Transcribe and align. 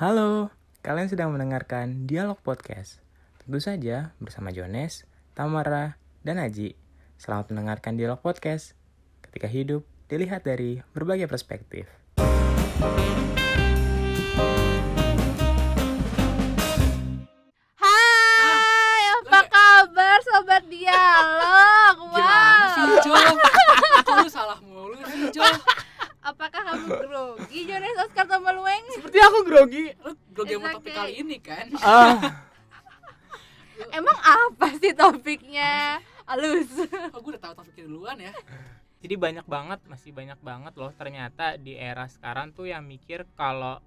Halo, 0.00 0.48
kalian 0.80 1.12
sedang 1.12 1.28
mendengarkan 1.28 2.08
Dialog 2.08 2.40
Podcast. 2.40 3.04
Tentu 3.44 3.60
saja 3.60 4.16
bersama 4.16 4.48
Jones, 4.48 5.04
Tamara, 5.36 6.00
dan 6.24 6.40
Aji. 6.40 6.72
Selamat 7.20 7.52
mendengarkan 7.52 8.00
Dialog 8.00 8.24
Podcast. 8.24 8.72
Ketika 9.20 9.44
hidup 9.44 9.84
dilihat 10.08 10.48
dari 10.48 10.80
berbagai 10.96 11.28
perspektif. 11.28 11.84
Kamu 26.70 26.86
grogi 27.06 27.58
Jones 27.66 27.98
Oscar 28.06 28.24
Tombalueng? 28.30 28.84
Seperti 28.94 29.18
aku 29.18 29.38
grogi. 29.42 29.84
Lu 30.06 30.12
grogi 30.30 30.54
sama 30.54 30.68
topik 30.78 30.92
kali 30.94 31.12
ini 31.18 31.36
kan? 31.42 31.66
Ah, 31.82 32.46
Emang 33.98 34.18
apa 34.22 34.66
sih 34.78 34.92
topiknya? 34.94 35.98
Halus. 36.30 36.70
Oh 37.10 37.18
gue 37.18 37.34
udah 37.34 37.42
tahu 37.42 37.54
topiknya 37.58 37.84
duluan 37.90 38.18
ya 38.22 38.32
jadi 39.00 39.16
banyak 39.16 39.46
banget, 39.48 39.80
masih 39.88 40.12
banyak 40.12 40.36
banget 40.44 40.76
loh 40.76 40.92
ternyata 40.92 41.56
di 41.56 41.72
era 41.72 42.04
sekarang 42.04 42.52
tuh 42.52 42.68
yang 42.68 42.84
mikir 42.84 43.24
kalau 43.32 43.80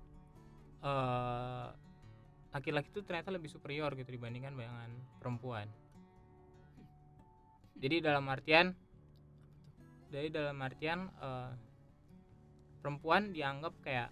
eh, 0.81 1.67
laki-laki 2.50 2.89
tuh 2.89 3.05
ternyata 3.05 3.30
lebih 3.30 3.50
superior 3.50 3.94
gitu 3.94 4.09
dibandingkan 4.09 4.58
dengan 4.58 4.89
perempuan. 5.22 5.70
Jadi 7.77 8.02
dalam 8.02 8.25
artian, 8.25 8.73
dari 10.09 10.34
dalam 10.34 10.58
artian 10.66 11.05
eh, 11.22 11.52
perempuan 12.84 13.32
dianggap 13.32 13.72
kayak 13.80 14.12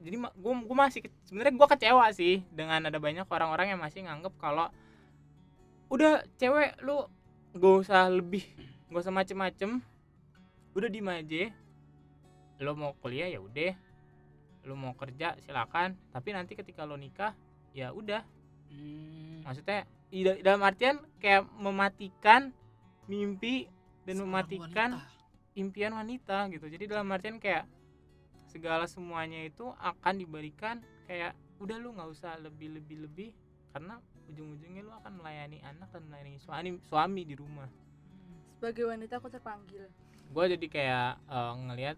jadi 0.00 0.16
gue 0.16 0.52
gue 0.68 0.76
masih 0.76 1.00
sebenarnya 1.24 1.54
gue 1.56 1.68
kecewa 1.76 2.06
sih 2.12 2.44
dengan 2.52 2.84
ada 2.84 2.96
banyak 3.00 3.24
orang-orang 3.24 3.72
yang 3.72 3.80
masih 3.80 4.04
nganggep 4.04 4.32
kalau 4.36 4.68
udah 5.88 6.24
cewek 6.36 6.76
lu 6.84 7.08
gak 7.56 7.74
usah 7.88 8.06
lebih 8.12 8.44
gak 8.92 9.00
usah 9.00 9.12
macem-macem 9.12 9.80
udah 10.74 10.88
di 10.90 11.00
aja. 11.02 11.42
Lo 12.60 12.76
mau 12.76 12.92
kuliah 13.00 13.26
ya 13.26 13.40
udah. 13.42 13.74
Lo 14.68 14.76
mau 14.76 14.94
kerja 14.94 15.34
silakan. 15.42 15.96
Tapi 16.12 16.28
nanti 16.36 16.52
ketika 16.54 16.86
lo 16.86 16.94
nikah 16.94 17.34
ya 17.74 17.90
udah. 17.90 18.22
Hmm, 18.70 19.42
maksudnya 19.42 19.86
dalam 20.42 20.62
artian 20.62 21.02
kayak 21.18 21.46
mematikan 21.58 22.54
mimpi 23.10 23.66
dan 24.06 24.22
seorang 24.22 24.30
mematikan 24.30 24.90
wanita. 24.98 25.19
Impian 25.60 25.92
wanita 25.92 26.48
gitu 26.48 26.66
jadi 26.72 26.88
dalam 26.88 27.12
artian 27.12 27.36
kayak 27.36 27.68
segala 28.48 28.88
semuanya 28.88 29.44
itu 29.44 29.68
akan 29.78 30.14
diberikan 30.16 30.80
kayak 31.04 31.36
udah 31.60 31.76
lu 31.76 31.92
nggak 31.92 32.08
usah 32.10 32.40
lebih 32.40 32.80
lebih 32.80 33.04
lebih 33.04 33.30
karena 33.70 34.00
ujung-ujungnya 34.32 34.82
lu 34.82 34.92
akan 34.96 35.20
melayani 35.20 35.60
anak 35.62 35.92
dan 35.92 36.02
melayani 36.08 36.40
suami 36.40 36.70
suami 36.88 37.22
di 37.28 37.36
rumah 37.36 37.68
Sebagai 38.60 38.92
wanita 38.92 39.16
aku 39.20 39.32
terpanggil. 39.32 39.88
gue 40.30 40.44
jadi 40.56 40.66
kayak 40.68 41.10
eh, 41.28 41.54
ngelihat 41.68 41.96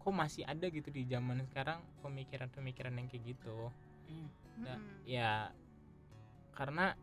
kok 0.00 0.14
masih 0.16 0.42
ada 0.48 0.66
gitu 0.72 0.88
di 0.88 1.04
zaman 1.04 1.44
sekarang 1.48 1.80
pemikiran-pemikiran 2.04 2.94
yang 2.96 3.08
kayak 3.08 3.24
gitu 3.36 3.70
Hmm. 4.10 4.26
Nah, 4.60 4.74
Mm-mm. 4.74 5.06
ya 5.06 5.30
karena 6.50 6.98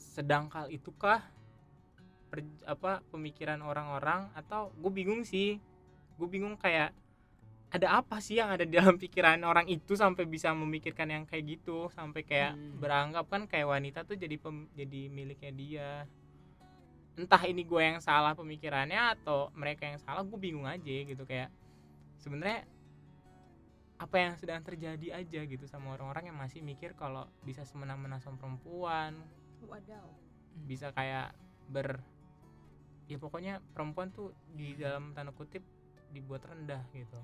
sedangkal 0.00 0.72
itukah 0.72 1.20
per, 2.30 2.46
apa 2.64 3.02
pemikiran 3.10 3.58
orang-orang 3.60 4.30
atau 4.32 4.70
gue 4.78 4.92
bingung 4.94 5.26
sih. 5.26 5.58
Gue 6.16 6.28
bingung 6.30 6.54
kayak 6.54 6.94
ada 7.70 8.02
apa 8.02 8.18
sih 8.18 8.38
yang 8.38 8.50
ada 8.50 8.66
di 8.66 8.74
dalam 8.78 8.98
pikiran 9.02 9.42
orang 9.42 9.66
itu 9.66 9.94
sampai 9.94 10.26
bisa 10.26 10.50
memikirkan 10.54 11.10
yang 11.10 11.24
kayak 11.26 11.58
gitu? 11.58 11.90
Sampai 11.90 12.22
kayak 12.22 12.54
Hmm. 12.54 12.78
beranggapan 12.78 13.44
kan 13.46 13.50
kayak 13.50 13.66
wanita 13.68 14.06
tuh 14.06 14.14
jadi 14.14 14.38
pem, 14.38 14.66
jadi 14.74 15.00
miliknya 15.10 15.52
dia. 15.54 15.90
Entah 17.18 17.42
ini 17.44 17.66
gue 17.66 17.82
yang 17.82 17.98
salah 18.00 18.32
pemikirannya 18.32 19.18
atau 19.18 19.50
mereka 19.52 19.84
yang 19.86 19.98
salah 19.98 20.22
gue 20.22 20.38
bingung 20.38 20.64
aja 20.64 20.82
gitu. 21.04 21.22
Kayak 21.26 21.50
sebenarnya 22.18 22.64
apa 24.00 24.16
yang 24.16 24.32
sedang 24.40 24.64
terjadi 24.64 25.12
aja 25.20 25.40
gitu 25.44 25.68
sama 25.68 25.92
orang-orang 25.92 26.32
yang 26.32 26.38
masih 26.40 26.64
mikir 26.64 26.96
kalau 26.96 27.28
bisa 27.44 27.68
semena-mena 27.68 28.16
sama 28.16 28.40
perempuan. 28.40 29.12
Wadaw. 29.60 30.08
bisa 30.64 30.88
kayak 30.90 31.36
ber 31.68 32.00
ya 33.10 33.18
pokoknya 33.18 33.58
perempuan 33.68 34.08
tuh 34.08 34.30
di 34.48 34.72
dalam 34.74 35.10
tanda 35.10 35.30
kutip 35.30 35.62
dibuat 36.08 36.42
rendah 36.44 36.78
gitu 36.92 37.18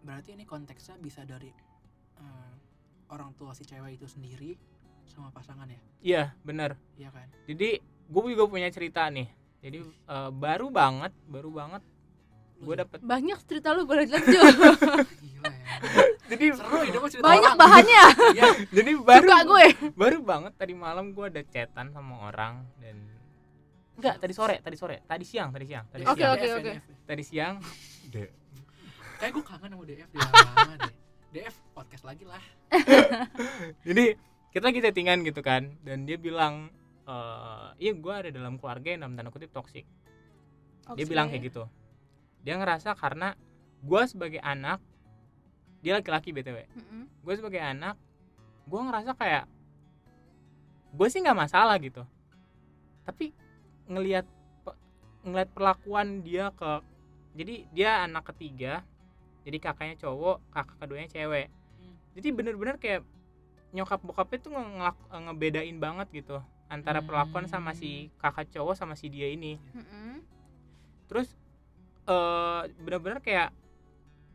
Berarti 0.00 0.36
ini 0.36 0.44
konteksnya 0.44 0.94
bisa 0.96 1.24
dari 1.24 1.48
eh, 2.14 2.52
orang 3.08 3.32
tua 3.32 3.52
si 3.52 3.64
cewek 3.64 3.96
itu 3.96 4.04
sendiri 4.04 4.52
sama 5.06 5.28
pasangan 5.30 5.64
ya? 5.64 5.80
iya 6.00 6.22
bener 6.40 6.76
Iya 6.94 7.08
kan? 7.08 7.28
jadi 7.44 7.80
gue 8.04 8.22
juga 8.28 8.44
punya 8.46 8.68
cerita 8.68 9.08
nih 9.08 9.28
jadi 9.60 9.80
eh, 9.82 10.30
baru 10.30 10.68
banget 10.68 11.12
baru 11.26 11.48
banget 11.50 11.82
gue 12.56 12.74
dapet 12.74 12.98
Banyak 13.00 13.38
cerita 13.44 13.72
lu 13.72 13.84
boleh 13.84 14.06
lanjut. 14.06 14.24
Gila 15.20 15.50
ya 15.50 15.68
jadi 16.30 16.44
Seru 16.52 16.80
cerita 17.04 17.24
Banyak 17.26 17.44
orang. 17.50 17.60
bahannya. 17.60 18.04
Iya 18.36 18.48
jadi 18.70 18.90
baru 18.94 19.26
Suka 19.26 19.38
gue. 19.42 19.66
baru 19.92 20.18
banget 20.20 20.52
tadi 20.54 20.72
malam 20.72 21.12
gue 21.12 21.26
ada 21.26 21.42
chatan 21.44 21.92
sama 21.92 22.28
orang 22.28 22.64
dan 22.78 22.96
enggak 23.94 24.14
tadi 24.18 24.34
sore 24.34 24.56
tadi 24.58 24.76
sore. 24.76 24.96
Tadi 25.02 25.24
siang 25.24 25.48
tadi 25.50 25.64
siang 25.64 25.84
tadi 25.88 26.02
Oke, 26.04 26.18
siang. 26.18 26.32
oke, 26.34 26.46
oke. 26.58 26.72
DF. 26.72 26.84
tadi 27.06 27.22
siang. 27.22 27.54
Kayak 29.14 29.30
gue 29.32 29.44
kangen 29.46 29.70
sama 29.70 29.84
DF 29.84 30.08
di 30.10 30.18
lama 30.18 30.72
deh 30.82 30.94
DF 31.30 31.54
podcast 31.72 32.04
lagi 32.04 32.24
lah. 32.26 32.42
Jadi 33.86 34.04
kita 34.50 34.64
lagi 34.64 34.78
chattingan 34.78 35.18
gitu 35.22 35.40
kan 35.40 35.74
dan 35.82 36.06
dia 36.06 36.14
bilang 36.14 36.70
eh 37.04 37.68
iya 37.80 37.92
gue 37.92 38.14
ada 38.14 38.30
dalam 38.30 38.56
keluarga 38.56 38.88
yang 38.88 39.00
dalam 39.02 39.14
tanda 39.14 39.30
kutip 39.30 39.50
toksik 39.50 39.84
dia 40.94 41.06
bilang 41.06 41.28
kayak 41.28 41.50
gitu. 41.50 41.66
Dia 42.42 42.54
ngerasa 42.56 42.94
karena 42.94 43.34
gue 43.80 44.02
sebagai 44.06 44.40
anak 44.40 44.80
dia 45.84 45.92
laki-laki 45.92 46.32
btw 46.32 46.64
Mm-mm. 46.64 47.04
gue 47.20 47.34
sebagai 47.36 47.60
anak 47.60 48.00
gue 48.64 48.80
ngerasa 48.80 49.12
kayak 49.12 49.44
gue 50.90 51.08
sih 51.10 51.20
nggak 51.20 51.36
masalah 51.36 51.76
gitu. 51.76 52.00
Tapi 53.04 53.36
ngelihat 53.86 54.26
ngelihat 55.24 55.50
perlakuan 55.52 56.20
dia 56.20 56.52
ke 56.52 56.80
jadi 57.34 57.54
dia 57.72 57.90
anak 58.04 58.28
ketiga 58.32 58.84
jadi 59.44 59.56
kakaknya 59.60 59.96
cowok 60.00 60.40
kakak 60.52 60.76
keduanya 60.80 61.08
cewek 61.08 61.48
Hmm. 61.74 61.96
jadi 62.14 62.28
bener-bener 62.32 62.76
kayak 62.78 63.02
nyokap 63.74 63.98
bokapnya 64.00 64.38
tuh 64.38 64.52
nge- 64.54 64.72
ngelak- 64.78 65.10
ngebedain 65.10 65.76
banget 65.82 66.08
gitu 66.14 66.38
antara 66.70 67.02
perlakuan 67.04 67.44
sama 67.50 67.74
si 67.74 68.08
kakak 68.22 68.48
cowok 68.54 68.74
sama 68.78 68.94
si 68.94 69.10
dia 69.10 69.28
ini 69.28 69.58
Mm-mm. 69.74 70.22
terus 71.10 71.34
eh 72.06 72.62
benar-benar 72.80 73.20
kayak 73.20 73.50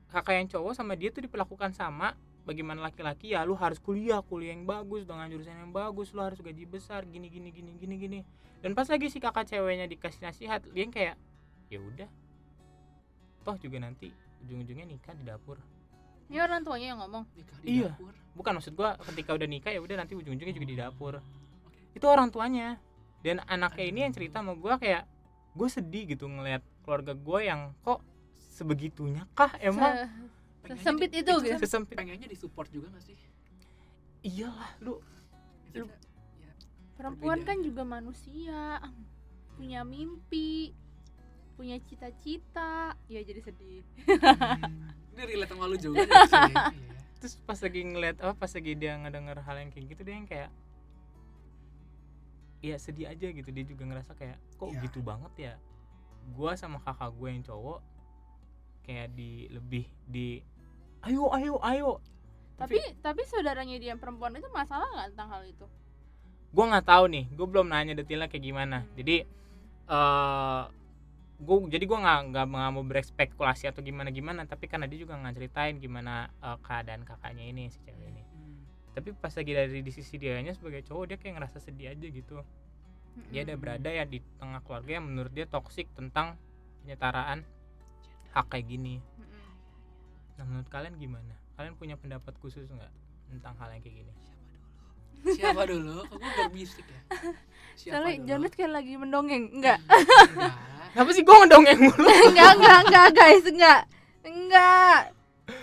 kakak 0.09 0.41
yang 0.41 0.47
cowok 0.49 0.73
sama 0.73 0.97
dia 0.97 1.13
tuh 1.13 1.21
diperlakukan 1.23 1.71
sama 1.71 2.17
bagaimana 2.49 2.81
laki-laki 2.81 3.31
ya 3.31 3.45
lu 3.45 3.53
harus 3.53 3.77
kuliah 3.77 4.19
kuliah 4.19 4.51
yang 4.51 4.65
bagus 4.65 5.05
dengan 5.05 5.29
jurusan 5.29 5.53
yang 5.55 5.69
bagus 5.69 6.09
lu 6.09 6.19
harus 6.19 6.41
gaji 6.41 6.65
besar 6.65 7.05
gini 7.05 7.29
gini 7.29 7.53
gini 7.53 7.77
gini 7.77 7.95
gini 7.95 8.19
dan 8.59 8.73
pas 8.73 8.89
lagi 8.89 9.05
si 9.07 9.21
kakak 9.21 9.45
ceweknya 9.45 9.85
dikasih 9.85 10.17
nasihat 10.19 10.65
dia 10.67 10.81
yang 10.81 10.89
kayak 10.89 11.15
ya 11.69 11.77
udah 11.77 12.09
toh 13.41 13.55
juga 13.55 13.77
nanti 13.79 14.09
ujung-ujungnya 14.41 14.87
nikah 14.87 15.13
di 15.13 15.23
dapur 15.23 15.61
Ini 16.29 16.37
orang 16.39 16.61
tuanya 16.61 16.93
yang 16.93 17.01
ngomong. 17.01 17.25
Nikah 17.33 17.57
di 17.59 17.67
Iya. 17.75 17.89
dapur 17.89 18.13
bukan 18.33 18.51
maksud 18.55 18.73
gua 18.73 18.93
ketika 19.03 19.33
udah 19.33 19.45
nikah 19.45 19.69
ya 19.69 19.79
udah 19.79 19.95
nanti 19.95 20.13
ujung-ujungnya 20.13 20.53
juga 20.53 20.67
di 20.67 20.77
dapur 20.77 21.13
Oke. 21.65 21.79
itu 21.91 22.05
orang 22.05 22.29
tuanya 22.29 22.77
dan 23.19 23.43
anaknya 23.45 23.85
ini 23.85 23.99
yang 24.03 24.13
cerita 24.13 24.39
sama 24.39 24.55
gua 24.55 24.75
kayak 24.75 25.03
gue 25.49 25.67
sedih 25.67 26.03
gitu 26.07 26.25
ngelihat 26.25 26.61
keluarga 26.81 27.11
gue 27.11 27.39
yang 27.41 27.73
kok 27.81 27.99
sebegitunya 28.53 29.25
kah 29.33 29.49
emang 29.59 29.91
Se- 29.91 30.07
Pengennya 30.69 30.77
Sesempit 30.79 31.09
di- 31.09 31.19
itu 31.19 31.33
gitu. 31.41 31.57
sesempit 31.59 31.95
pengennya 31.95 32.27
disupport 32.27 32.69
juga 32.69 32.87
gak 32.91 33.03
sih? 33.03 33.17
iyalah 34.21 34.71
lu 34.79 34.99
Maksudnya, 35.65 35.95
ya, 36.37 36.51
Perempuan 36.93 37.37
Berbeda. 37.37 37.49
kan 37.49 37.57
juga 37.59 37.81
manusia. 37.83 38.59
Punya 39.55 39.81
mimpi. 39.83 40.75
Punya 41.55 41.79
cita-cita. 41.79 42.93
Ya 43.05 43.19
jadi 43.19 43.39
sedih. 43.39 43.81
ini 45.09 45.21
relate 45.25 45.49
sama 45.49 45.65
lu 45.65 45.75
juga 45.75 46.03
sih. 46.03 46.35
Iya. 46.49 46.71
terus 47.19 47.35
pas 47.41 47.59
lagi 47.59 47.81
ngeliat 47.81 48.15
apa 48.17 48.31
pas 48.33 48.47
lagi 48.47 48.71
dia 48.73 48.95
ngedenger 48.95 49.37
hal 49.39 49.55
yang 49.57 49.69
kayak 49.69 49.85
gitu 49.89 50.01
dia 50.01 50.15
yang 50.15 50.23
kayak 50.25 50.49
ya 52.61 52.75
sedih 52.75 53.07
aja 53.07 53.27
gitu 53.27 53.49
dia 53.49 53.63
juga 53.63 53.83
ngerasa 53.85 54.11
kayak 54.13 54.39
kok 54.53 54.69
Iya. 54.69 54.79
gitu 54.83 54.99
banget 54.99 55.33
ya 55.37 55.53
gua 56.31 56.55
sama 56.55 56.77
kakak 56.77 57.11
gue 57.11 57.27
yang 57.29 57.43
cowok 57.43 57.79
kayak 58.81 59.11
di 59.13 59.47
lebih 59.49 59.83
di 60.05 60.39
ayo 61.07 61.23
ayo 61.37 61.55
ayo 61.71 61.91
Tapi 62.59 62.75
tapi 63.05 63.21
saudaranya 63.31 63.75
dia 63.79 63.89
yang 63.95 64.01
perempuan 64.03 64.35
itu 64.35 64.49
masalah 64.51 64.87
nggak 64.95 65.09
tentang 65.15 65.29
hal 65.33 65.43
itu? 65.47 65.65
gue 66.49 66.65
nggak 66.65 66.85
tahu 66.89 67.05
nih 67.13 67.25
gue 67.29 67.47
belum 67.47 67.67
nanya 67.69 67.93
detailnya 67.93 68.25
kayak 68.31 68.43
gimana 68.43 68.77
jadi 68.97 69.15
eh 69.89 70.63
gue 71.39 71.57
jadi 71.71 71.85
gue 71.87 71.99
nggak 72.03 72.19
nggak 72.33 72.47
mau 72.51 72.81
berespekulasi 72.83 73.71
atau 73.71 73.79
gimana 73.85 74.09
gimana 74.11 74.43
tapi 74.49 74.65
karena 74.67 74.85
dia 74.89 74.99
juga 75.05 75.15
nggak 75.21 75.35
ceritain 75.37 75.75
gimana 75.79 76.27
eh, 76.41 76.57
keadaan 76.65 77.01
kakaknya 77.05 77.45
ini 77.51 77.69
si 77.69 77.79
cewek 77.85 78.07
ini 78.11 78.23
Hmm. 78.29 78.61
tapi 78.95 79.09
pas 79.15 79.33
lagi 79.33 79.51
dari 79.55 79.79
di 79.81 79.91
sisi 79.93 80.15
dianya 80.21 80.53
sebagai 80.57 80.81
cowok 80.85 81.03
dia 81.09 81.17
kayak 81.21 81.33
ngerasa 81.39 81.57
sedih 81.61 81.91
aja 81.93 82.07
gitu 82.09 82.41
dia 83.31 83.41
ada 83.45 83.55
Mm-mm. 83.55 83.61
berada 83.61 83.89
ya 83.89 84.05
di 84.05 84.19
tengah 84.39 84.61
keluarga 84.65 84.91
yang 84.99 85.05
menurut 85.09 85.33
dia 85.33 85.45
toksik 85.45 85.87
tentang 85.97 86.35
penyetaraan 86.83 87.43
hak 88.33 88.45
kayak 88.49 88.65
gini 88.67 89.01
Mm-mm. 89.19 89.28
Nah 90.39 90.45
menurut 90.45 90.67
kalian 90.67 90.95
gimana 90.95 91.35
kalian 91.53 91.75
punya 91.75 91.93
pendapat 91.93 92.31
khusus 92.37 92.63
nggak 92.65 92.87
tentang 93.29 93.53
hal 93.55 93.69
yang 93.69 93.83
kayak 93.83 93.97
gini 93.99 94.13
Siapa 95.19 95.67
dulu? 95.67 95.99
Kok 96.01 96.15
gue 96.15 96.31
berbisik 96.39 96.87
ya? 96.87 97.01
Siapa 97.75 97.91
soalnya 97.99 98.15
dulu? 98.15 98.27
Janet 98.31 98.53
kayak 98.55 98.71
lagi 98.71 98.93
mendongeng 98.95 99.51
enggak 99.51 99.75
Enggak. 99.83 100.55
kenapa 100.95 101.09
sih 101.11 101.21
gue 101.21 101.35
ngedongeng 101.35 101.79
mulu 101.81 102.07
enggak 102.31 102.51
enggak 102.55 102.77
enggak 102.81 103.07
guys 103.11 103.43
enggak 103.45 103.79
enggak 104.23 104.99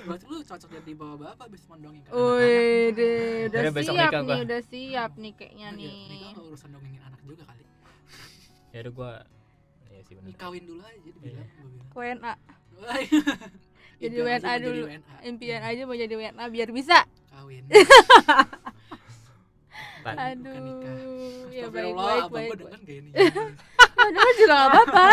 Berarti 0.05 0.25
lu 0.27 0.45
cocok 0.45 0.69
jadi 0.69 0.93
bapak-bapak 0.93 1.47
bisa 1.49 1.65
mendongeng 1.69 2.03
kan 2.03 2.13
Wih, 2.13 2.85
deh, 2.93 3.17
udah 3.49 3.61
Yaudah, 3.63 3.73
besok 3.73 3.95
siap 3.95 4.05
nikah 4.05 4.21
nih, 4.21 4.29
gua. 4.29 4.45
udah 4.45 4.61
siap 4.63 5.11
nih 5.17 5.33
kayaknya 5.33 5.67
Iya, 5.67 5.79
nih. 5.81 5.97
nikah 6.29 6.43
urusan 6.45 6.69
dongengin 6.69 7.03
anak 7.03 7.21
juga 7.25 7.43
kali. 7.47 7.65
ya 8.69 8.79
udah 8.79 8.93
gue 8.93 9.13
ya 9.89 10.01
sih 10.03 10.13
bener 10.13 10.29
Nikawin 10.29 10.65
dulu 10.65 10.81
aja 10.83 10.99
dibilang, 11.01 11.33
Iya. 11.33 11.45
gua 11.57 11.69
bilang. 11.71 11.89
WNA, 11.97 12.35
Jadi 13.97 14.13
impian 14.13 14.27
WNA 14.29 14.45
aja 14.47 14.59
mau 14.59 14.67
dulu. 14.67 14.77
Jadi 14.83 14.95
WNA. 14.95 15.15
impian 15.25 15.63
aja 15.63 15.83
mau 15.83 15.97
jadi 15.97 16.15
WNA 16.15 16.45
biar 16.47 16.69
bisa. 16.71 16.99
Kawin. 17.29 17.65
Bukan 19.99 20.15
nikah. 20.15 20.95
Aduh, 20.95 21.51
ya 21.51 21.67
baik 21.67 21.93
baik 21.93 22.23
abang 22.23 22.31
baik. 22.33 22.51
denger 22.55 22.79
gak 22.79 22.95
ini? 22.95 23.11
Padahal 23.91 24.31
juga 24.33 24.55
gak 24.55 24.69
apa-apa. 24.69 25.07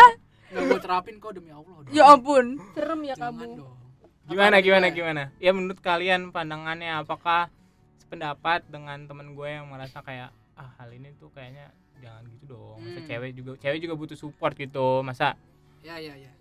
Gak 0.46 0.62
gue 0.62 0.80
terapin 0.80 1.14
kok 1.18 1.32
demi 1.32 1.50
Allah 1.50 1.74
dong. 1.76 1.90
Ya 1.90 2.02
ampun, 2.06 2.46
serem 2.70 3.00
ya 3.02 3.14
Jangan 3.14 3.34
kamu. 3.34 3.52
dong. 3.58 3.76
gimana 4.24 4.56
Apa 4.56 4.64
gimana 4.64 4.86
gimana 4.88 5.22
ya 5.36 5.52
menurut 5.52 5.76
kalian 5.78 6.32
pandangannya 6.32 6.96
apakah 6.96 7.52
sependapat 7.98 8.64
dengan 8.64 9.04
temen 9.04 9.34
gue 9.34 9.48
yang 9.50 9.68
merasa 9.68 10.00
kayak 10.00 10.32
ah 10.54 10.72
hal 10.74 10.88
ini 10.88 11.12
tuh 11.14 11.28
kayaknya 11.28 11.68
jangan 12.00 12.24
gitu 12.30 12.44
dong 12.48 12.80
masa 12.80 12.96
Hmm. 12.96 13.04
cewek 13.04 13.30
juga 13.34 13.50
cewek 13.58 13.78
juga 13.78 13.94
butuh 13.94 14.14
support 14.14 14.54
gitu 14.54 15.02
masa 15.02 15.36
Ya 15.80 16.00
ya 16.00 16.16
ya. 16.16 16.32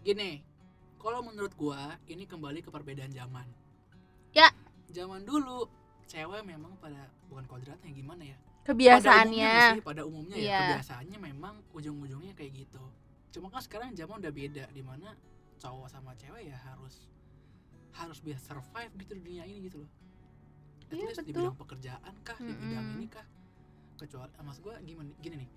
Gini, 0.00 0.40
kalau 0.98 1.22
menurut 1.22 1.54
gua 1.54 1.96
ini 2.04 2.26
kembali 2.26 2.60
ke 2.60 2.68
perbedaan 2.68 3.10
zaman. 3.10 3.46
Ya. 4.34 4.50
Zaman 4.90 5.22
dulu 5.22 5.66
cewek 6.04 6.42
memang 6.42 6.74
pada 6.78 7.06
bukan 7.26 7.44
kodratnya 7.46 7.90
gimana 7.90 8.22
ya? 8.24 8.38
Pada 8.64 8.76
umumnya 8.76 9.00
Kebiasaannya. 9.00 9.52
sih? 9.72 9.80
pada 9.80 10.02
umumnya 10.04 10.36
ya 10.36 10.44
Iya. 10.44 10.58
kebiasaannya 10.60 11.18
memang 11.22 11.54
ujung-ujungnya 11.72 12.34
kayak 12.36 12.52
gitu. 12.66 12.84
Cuma 13.32 13.48
kan 13.48 13.60
sekarang 13.60 13.92
zaman 13.92 14.20
udah 14.20 14.32
beda 14.32 14.64
di 14.68 14.82
mana 14.84 15.16
cowok 15.56 15.88
sama 15.88 16.12
cewek 16.14 16.52
ya 16.52 16.58
harus 16.68 17.08
harus 17.96 18.18
bisa 18.20 18.38
survive 18.38 18.92
gitu 19.00 19.16
di 19.16 19.22
dunia 19.24 19.44
ini 19.44 19.66
gitu 19.66 19.80
loh. 19.82 19.90
At 20.84 20.92
Iya, 20.92 21.04
least 21.08 21.20
di 21.20 21.32
betul. 21.32 21.48
bidang 21.48 21.56
pekerjaan 21.56 22.12
kah, 22.22 22.38
di 22.38 22.52
bidang 22.52 22.86
ini 22.96 23.06
kah? 23.08 23.26
Kecuali 23.98 24.30
maksud 24.38 24.62
gua 24.62 24.76
gimana 24.80 25.10
gini 25.18 25.36
nih. 25.42 25.50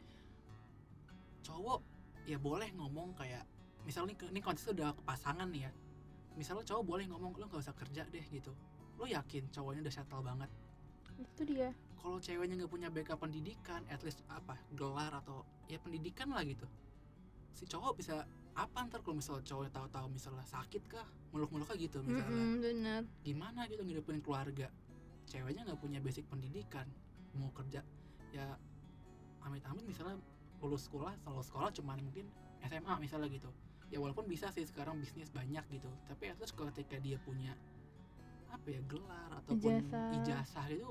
Cowok 1.41 1.79
ya 2.25 2.38
boleh 2.38 2.69
ngomong 2.73 3.11
kayak 3.15 3.43
misalnya 3.83 4.13
ini, 4.30 4.39
konteksnya 4.39 4.74
udah 4.78 4.89
ke 4.94 5.01
pasangan 5.04 5.48
nih 5.50 5.68
ya. 5.68 5.72
Misalnya 6.38 6.63
cowok 6.63 6.83
boleh 6.86 7.06
ngomong 7.12 7.36
lo 7.36 7.45
gak 7.45 7.62
usah 7.62 7.75
kerja 7.75 8.07
deh 8.07 8.25
gitu. 8.30 8.54
Lo 8.95 9.06
yakin 9.06 9.50
cowoknya 9.50 9.81
udah 9.83 9.94
settle 9.94 10.22
banget 10.22 10.50
Itu 11.18 11.44
dia. 11.45 11.69
kalau 12.01 12.18
ceweknya 12.18 12.57
nggak 12.57 12.72
punya 12.74 12.89
backup 12.89 13.22
pendidikan 13.22 13.86
at 13.94 14.01
least 14.01 14.25
apa 14.25 14.57
gelar 14.74 15.13
atau 15.13 15.45
ya 15.69 15.78
pendidikan 15.78 16.33
lah 16.33 16.42
gitu 16.42 16.66
si 17.54 17.69
cowok 17.69 17.94
bisa 17.94 18.25
apa 18.57 18.78
ntar 18.89 19.06
kalau 19.06 19.22
misalnya 19.22 19.45
cowoknya 19.45 19.69
tahu-tahu 19.69 20.07
misalnya 20.10 20.42
sakit 20.42 20.81
kah 20.89 21.06
muluk-muluk 21.30 21.69
kah 21.69 21.77
gitu 21.77 22.01
misalnya 22.01 22.34
Mm-mm, 22.34 22.57
bener. 22.57 23.01
gimana 23.22 23.69
gitu 23.69 23.86
ngidupin 23.86 24.18
keluarga 24.18 24.74
ceweknya 25.30 25.62
nggak 25.62 25.77
punya 25.77 26.01
basic 26.01 26.25
pendidikan 26.25 26.89
mau 27.38 27.54
kerja 27.54 27.86
ya 28.34 28.57
amit-amit 29.45 29.86
misalnya 29.86 30.18
lulus 30.57 30.89
sekolah 30.89 31.13
kalau 31.22 31.45
sekolah 31.45 31.69
cuman 31.69 32.01
mungkin 32.01 32.25
SMA 32.66 32.94
misalnya 32.98 33.30
gitu 33.30 33.54
ya 33.91 33.99
walaupun 33.99 34.23
bisa 34.25 34.47
sih 34.49 34.63
sekarang 34.63 34.95
bisnis 34.97 35.27
banyak 35.29 35.61
gitu 35.69 35.91
tapi 36.07 36.31
at 36.31 36.39
least 36.39 36.55
kalau 36.55 36.71
ketika 36.71 36.95
dia 36.97 37.19
punya 37.19 37.51
apa 38.47 38.67
ya 38.67 38.81
gelar 38.88 39.31
ataupun 39.43 39.83
Ijazah. 39.83 40.11
ijazah 40.17 40.65
itu 40.67 40.89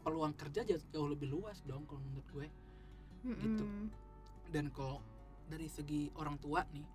peluang 0.00 0.32
kerja 0.32 0.62
jauh, 0.64 1.10
lebih 1.10 1.28
luas 1.28 1.60
dong 1.62 1.82
kalau 1.84 2.00
menurut 2.00 2.28
gue 2.32 2.48
Gitu. 3.18 3.66
Mm-mm. 3.66 3.90
dan 4.48 4.70
kalau 4.70 5.02
dari 5.50 5.66
segi 5.66 6.06
orang 6.14 6.38
tua 6.38 6.62
nih 6.70 6.86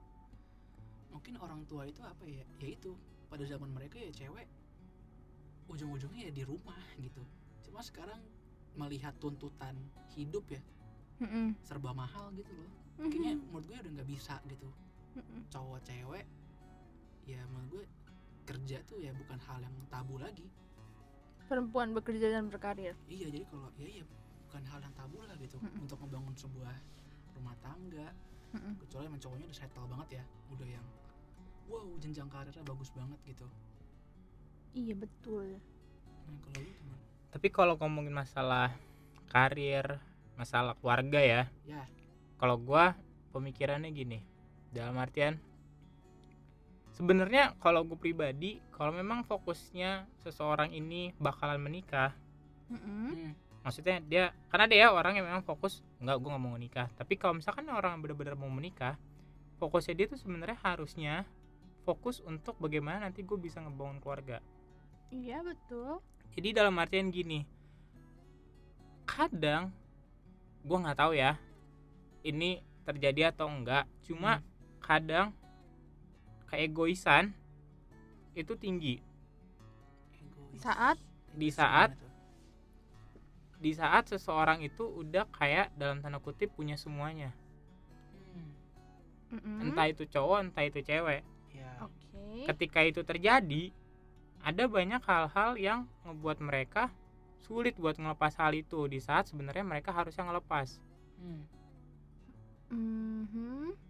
mungkin 1.12 1.36
orang 1.38 1.68
tua 1.68 1.84
itu 1.84 2.00
apa 2.00 2.24
ya 2.24 2.42
ya 2.58 2.68
itu 2.72 2.96
pada 3.28 3.44
zaman 3.44 3.68
mereka 3.70 4.00
ya 4.00 4.08
cewek 4.10 4.48
ujung-ujungnya 5.68 6.30
ya 6.30 6.34
di 6.34 6.44
rumah 6.44 6.80
gitu 6.96 7.20
cuma 7.68 7.84
sekarang 7.84 8.20
melihat 8.74 9.12
tuntutan 9.20 9.76
hidup 10.16 10.48
ya 10.48 10.62
Mm-mm. 11.20 11.54
serba 11.62 11.92
mahal 11.92 12.32
gitu 12.34 12.50
loh 12.50 12.72
Mm-hmm. 12.94 13.10
kayaknya 13.10 13.34
menurut 13.50 13.66
gue 13.66 13.74
udah 13.74 13.92
nggak 13.98 14.10
bisa 14.10 14.36
gitu 14.46 14.70
Mm-mm. 15.14 15.42
cowok 15.50 15.80
cewek 15.84 16.26
ya 17.24 17.40
menurut 17.48 17.70
gue 17.72 17.86
kerja 18.44 18.78
tuh 18.84 19.00
ya 19.00 19.12
bukan 19.14 19.40
hal 19.40 19.60
yang 19.60 19.76
tabu 19.88 20.18
lagi 20.18 20.48
Perempuan 21.44 21.92
bekerja 21.94 22.34
dan 22.34 22.48
berkarir. 22.50 22.96
iya 23.06 23.28
jadi 23.30 23.46
kalau 23.46 23.70
ya 23.78 24.02
ya 24.02 24.06
bukan 24.48 24.64
hal 24.66 24.80
yang 24.80 24.94
tabu 24.96 25.18
lah 25.22 25.36
gitu 25.38 25.58
Mm-mm. 25.58 25.84
untuk 25.86 25.98
membangun 26.02 26.34
sebuah 26.34 26.76
rumah 27.34 27.56
tangga 27.60 28.08
Mm-mm. 28.54 28.74
kecuali 28.82 29.06
emang 29.08 29.22
cowoknya 29.22 29.46
udah 29.48 29.58
settle 29.58 29.88
banget 29.88 30.10
ya 30.20 30.24
udah 30.50 30.68
yang 30.68 30.86
wow 31.70 31.86
jenjang 32.00 32.28
karirnya 32.28 32.64
bagus 32.64 32.90
banget 32.92 33.20
gitu 33.26 33.48
Iya 34.74 34.98
betul. 34.98 35.62
nah 36.26 36.38
kalau 36.42 36.60
lu 36.60 36.72
gimana 36.74 37.02
tapi 37.30 37.48
kalau 37.50 37.74
ngomongin 37.78 38.14
masalah 38.14 38.74
karir 39.30 39.86
masalah 40.34 40.74
keluarga 40.78 41.22
ya 41.22 41.42
ya 41.64 41.82
kalau 42.38 42.58
gua 42.58 42.98
pemikirannya 43.30 43.90
gini 43.90 44.20
dalam 44.74 44.98
artian 44.98 45.38
sebenarnya 46.94 47.58
kalau 47.58 47.82
gue 47.86 47.98
pribadi 47.98 48.62
kalau 48.70 48.94
memang 48.94 49.26
fokusnya 49.26 50.06
seseorang 50.22 50.70
ini 50.70 51.14
bakalan 51.18 51.58
menikah 51.58 52.14
Mm-mm. 52.70 53.10
hmm. 53.14 53.32
maksudnya 53.66 53.98
dia 54.04 54.24
karena 54.50 54.66
dia 54.70 54.86
orang 54.90 55.18
yang 55.18 55.26
memang 55.26 55.42
fokus 55.42 55.82
enggak 55.98 56.18
gue 56.22 56.30
nggak 56.30 56.44
mau 56.44 56.58
nikah 56.58 56.88
tapi 56.94 57.18
kalau 57.18 57.38
misalkan 57.38 57.66
orang 57.70 57.98
yang 57.98 58.02
benar-benar 58.02 58.36
mau 58.38 58.50
menikah 58.50 58.98
fokusnya 59.58 59.94
dia 59.96 60.06
tuh 60.06 60.20
sebenarnya 60.20 60.58
harusnya 60.62 61.26
fokus 61.84 62.22
untuk 62.22 62.56
bagaimana 62.58 63.10
nanti 63.10 63.26
gue 63.26 63.38
bisa 63.38 63.60
ngebangun 63.60 64.00
keluarga 64.00 64.38
Iya 65.10 65.42
betul. 65.42 66.02
jadi 66.34 66.62
dalam 66.62 66.74
artian 66.78 67.10
gini 67.10 67.46
kadang 69.04 69.70
gue 70.64 70.78
nggak 70.80 70.98
tahu 70.98 71.14
ya 71.14 71.36
ini 72.24 72.64
terjadi 72.86 73.34
atau 73.36 73.50
enggak 73.50 73.90
cuma 74.06 74.40
Hmm. 74.40 74.53
Kadang 74.84 75.32
keegoisan 76.52 77.32
itu 78.36 78.54
tinggi 78.60 79.00
Egois. 80.14 80.60
Saat 80.62 80.98
di 81.34 81.50
saat 81.50 81.90
di 83.64 83.72
saat 83.72 84.12
seseorang 84.12 84.60
itu 84.60 84.84
udah 84.84 85.24
kayak 85.32 85.72
dalam 85.80 86.04
tanda 86.04 86.20
kutip 86.20 86.52
punya 86.54 86.76
semuanya 86.76 87.32
Hmm. 89.34 89.66
Entah 89.66 89.90
itu 89.90 90.06
cowok 90.06 90.46
entah 90.46 90.62
itu 90.62 90.86
cewek 90.86 91.26
ya 91.58 91.72
Oke. 91.82 92.46
ketika 92.54 92.86
itu 92.86 93.02
terjadi 93.02 93.74
ada 94.46 94.70
banyak 94.70 95.02
hal-hal 95.02 95.58
yang 95.58 95.80
ngebuat 96.06 96.38
mereka 96.38 96.94
sulit 97.42 97.74
buat 97.82 97.98
ngelepas 97.98 98.38
hal 98.38 98.54
itu 98.54 98.86
di 98.86 99.02
saat 99.02 99.26
sebenarnya 99.34 99.66
mereka 99.66 99.90
harusnya 99.90 100.30
ngelepas 100.30 100.78
Hmm. 101.18 101.42
Mhm. 102.70 103.13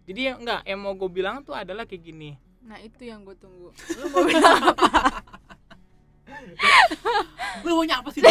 Jadi 0.04 0.34
enggak 0.34 0.60
yang 0.62 0.78
mau 0.78 0.92
gue 0.92 1.08
bilang 1.08 1.40
tuh 1.40 1.52
adalah 1.52 1.84
kayak 1.84 2.02
gini 2.02 2.32
Nah 2.62 2.80
itu 2.80 3.04
yang 3.04 3.20
gue 3.22 3.36
tunggu. 3.36 3.68
Lu 3.94 4.04
mau 4.08 4.24
bilang 4.24 4.56
apa? 4.64 4.88
lu 7.60 7.72
mau 7.74 7.84
nyapa 7.84 8.08
sih 8.10 8.24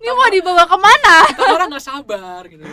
Ini 0.00 0.10
mau 0.10 0.28
dibawa 0.28 0.64
ke 0.64 0.76
mana? 0.76 1.16
kita 1.28 1.44
orang 1.46 1.68
nggak 1.68 1.84
sabar 1.84 2.42
gitu 2.46 2.64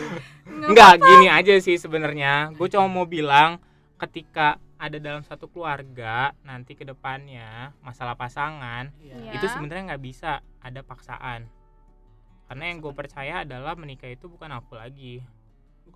enggak 0.47 0.93
gini 0.97 1.27
aja 1.27 1.53
sih 1.57 1.75
sebenarnya 1.75 2.49
gue 2.51 2.67
cuma 2.67 2.87
mau 2.87 3.03
bilang 3.03 3.59
ketika 3.97 4.55
ada 4.77 4.95
dalam 4.95 5.21
satu 5.21 5.45
keluarga 5.45 6.31
nanti 6.41 6.71
ke 6.71 6.81
depannya 6.83 7.75
masalah 7.79 8.13
pasangan 8.13 8.89
Iya. 8.97 9.33
itu 9.33 9.45
Ya. 9.45 9.51
sebenarnya 9.51 9.83
nggak 9.91 10.03
bisa 10.03 10.31
ada 10.57 10.81
paksaan 10.81 11.45
karena 12.47 12.63
yang 12.65 12.79
gue 12.79 12.93
percaya 12.95 13.43
adalah 13.43 13.75
menikah 13.75 14.07
itu 14.07 14.25
bukan 14.25 14.49
aku 14.53 14.73
lagi 14.73 15.19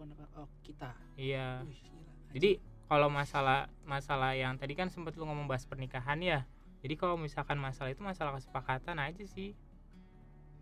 bukan 0.10 0.25
apa 0.25 0.38
oh, 0.46 0.50
kita. 0.65 0.91
Iya. 1.20 1.62
Wih, 1.65 1.77
gila. 1.77 2.12
jadi 2.34 2.51
kalau 2.91 3.08
masalah 3.08 3.72
masalah 3.88 4.36
yang 4.36 4.60
tadi 4.60 4.75
kan 4.75 4.91
sempat 4.91 5.15
lu 5.15 5.24
ngomong 5.29 5.48
bahas 5.48 5.63
pernikahan 5.63 6.20
ya. 6.20 6.43
Jadi 6.81 6.98
kalau 6.98 7.15
misalkan 7.15 7.62
masalah 7.62 7.93
itu 7.93 8.01
masalah 8.01 8.36
kesepakatan 8.36 8.98
aja 8.98 9.24
sih. 9.29 9.53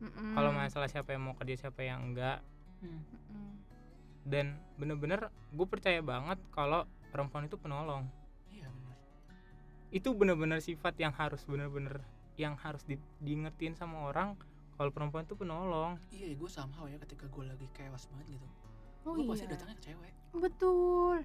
Kalau 0.09 0.51
masalah 0.55 0.87
siapa 0.87 1.15
yang 1.15 1.31
mau 1.31 1.35
kerja 1.35 1.67
siapa 1.67 1.83
yang 1.83 2.11
enggak. 2.11 2.43
Hmm. 2.79 3.03
Mm-mm. 3.03 3.51
dan 4.29 4.55
bener-bener 4.79 5.31
gue 5.51 5.67
percaya 5.67 5.99
banget 5.99 6.39
kalau 6.55 6.87
perempuan 7.11 7.49
itu 7.49 7.59
penolong. 7.59 8.07
Iya 8.47 8.71
benar 8.71 8.95
itu 9.89 10.13
bener-bener 10.13 10.61
sifat 10.61 10.95
yang 11.01 11.11
harus 11.11 11.41
bener-bener 11.49 11.99
yang 12.37 12.55
harus 12.55 12.85
di, 12.85 12.95
diingetin 13.19 13.75
sama 13.75 14.07
orang 14.07 14.37
kalau 14.79 14.95
perempuan 14.95 15.27
itu 15.27 15.35
penolong. 15.35 15.99
Iya 16.13 16.37
gue 16.39 16.49
somehow 16.51 16.87
ya 16.87 16.95
ketika 17.03 17.27
gue 17.27 17.43
lagi 17.43 17.67
chaos 17.75 18.07
banget 18.13 18.39
gitu 18.39 18.47
oh 19.05 19.11
gue 19.15 19.25
pasti 19.31 19.45
iya. 19.45 19.51
datangnya 19.55 19.75
ke 19.79 19.83
cewek. 19.91 20.13
Betul. 20.35 21.15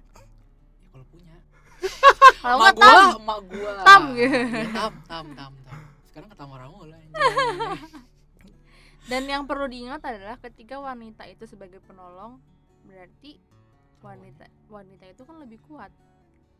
Ya 0.81 0.87
kalau 0.91 1.05
punya. 1.11 1.35
Kalau 2.41 2.57
mak 2.61 2.73
gua 2.77 2.87
tam. 2.87 3.09
mak 3.25 3.39
gua. 3.49 3.73
Tam, 3.83 4.01
gitu. 4.15 4.37
Iya, 4.37 4.69
tam 4.71 4.93
tam 5.05 5.25
tam 5.35 5.53
tam. 5.65 5.79
Sekarang 6.07 6.27
kata 6.31 6.43
orang 6.45 6.69
mulu 6.71 6.93
anjing. 6.93 7.13
dan 9.11 9.23
yang 9.29 9.43
perlu 9.45 9.65
diingat 9.69 10.01
adalah 10.01 10.37
ketika 10.41 10.81
wanita 10.81 11.25
itu 11.29 11.45
sebagai 11.45 11.77
penolong 11.85 12.41
berarti 12.85 13.37
wanita 14.01 14.45
wanita. 14.69 15.03
itu 15.09 15.21
kan 15.25 15.35
lebih 15.41 15.59
kuat. 15.65 15.91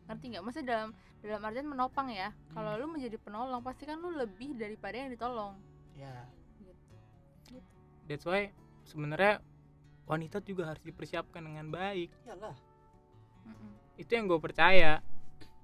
Ngerti 0.06 0.24
nggak? 0.34 0.42
Maksudnya 0.42 0.66
dalam 0.68 0.90
dalam 1.22 1.40
artian 1.42 1.66
menopang 1.66 2.08
ya. 2.12 2.30
Kalau 2.54 2.70
Hmm. 2.76 2.80
lu 2.82 2.86
menjadi 2.92 3.16
penolong 3.18 3.62
pasti 3.62 3.82
kan 3.86 3.98
lu 3.98 4.14
lebih 4.14 4.54
daripada 4.54 4.94
yang 5.00 5.10
ditolong. 5.10 5.54
Ya 5.98 6.26
gitu. 6.60 6.94
That's 8.06 8.26
why 8.26 8.50
sebenarnya 8.86 9.42
wanita 10.06 10.38
juga 10.40 10.70
harus 10.70 10.82
dipersiapkan 10.86 11.42
dengan 11.42 11.66
baik. 11.68 12.08
Iyalah. 12.24 12.56
Itu 13.98 14.10
yang 14.14 14.30
gue 14.30 14.40
percaya. 14.40 15.02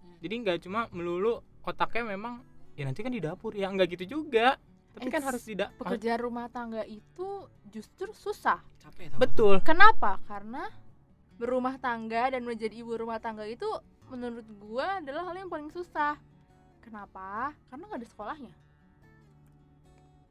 Hmm. 0.02 0.18
jadi 0.18 0.34
nggak 0.42 0.58
cuma 0.66 0.90
melulu 0.90 1.42
otaknya 1.62 2.14
memang 2.18 2.42
ya 2.74 2.86
nanti 2.86 3.06
kan 3.06 3.14
di 3.14 3.22
dapur. 3.22 3.54
Ya 3.54 3.70
nggak 3.70 3.96
gitu 3.98 4.20
juga. 4.20 4.58
Tapi 4.92 5.08
kan 5.08 5.24
harus 5.24 5.40
tidak 5.48 5.72
pekerjaan 5.80 6.20
rumah 6.20 6.52
tangga 6.52 6.84
itu 6.84 7.48
justru 7.72 8.12
susah. 8.12 8.60
Capek 8.76 9.16
betul. 9.16 9.64
Kenapa? 9.64 10.20
Karena 10.28 10.68
berumah 11.40 11.80
tangga 11.80 12.28
dan 12.28 12.44
menjadi 12.44 12.76
ibu 12.76 12.92
rumah 12.92 13.16
tangga 13.16 13.48
itu 13.48 13.64
menurut 14.12 14.44
gua 14.60 15.00
adalah 15.00 15.32
hal 15.32 15.40
yang 15.40 15.48
paling 15.48 15.72
susah. 15.72 16.20
Kenapa? 16.84 17.56
Karena 17.72 17.88
nggak 17.88 18.00
ada 18.04 18.08
sekolahnya 18.10 18.61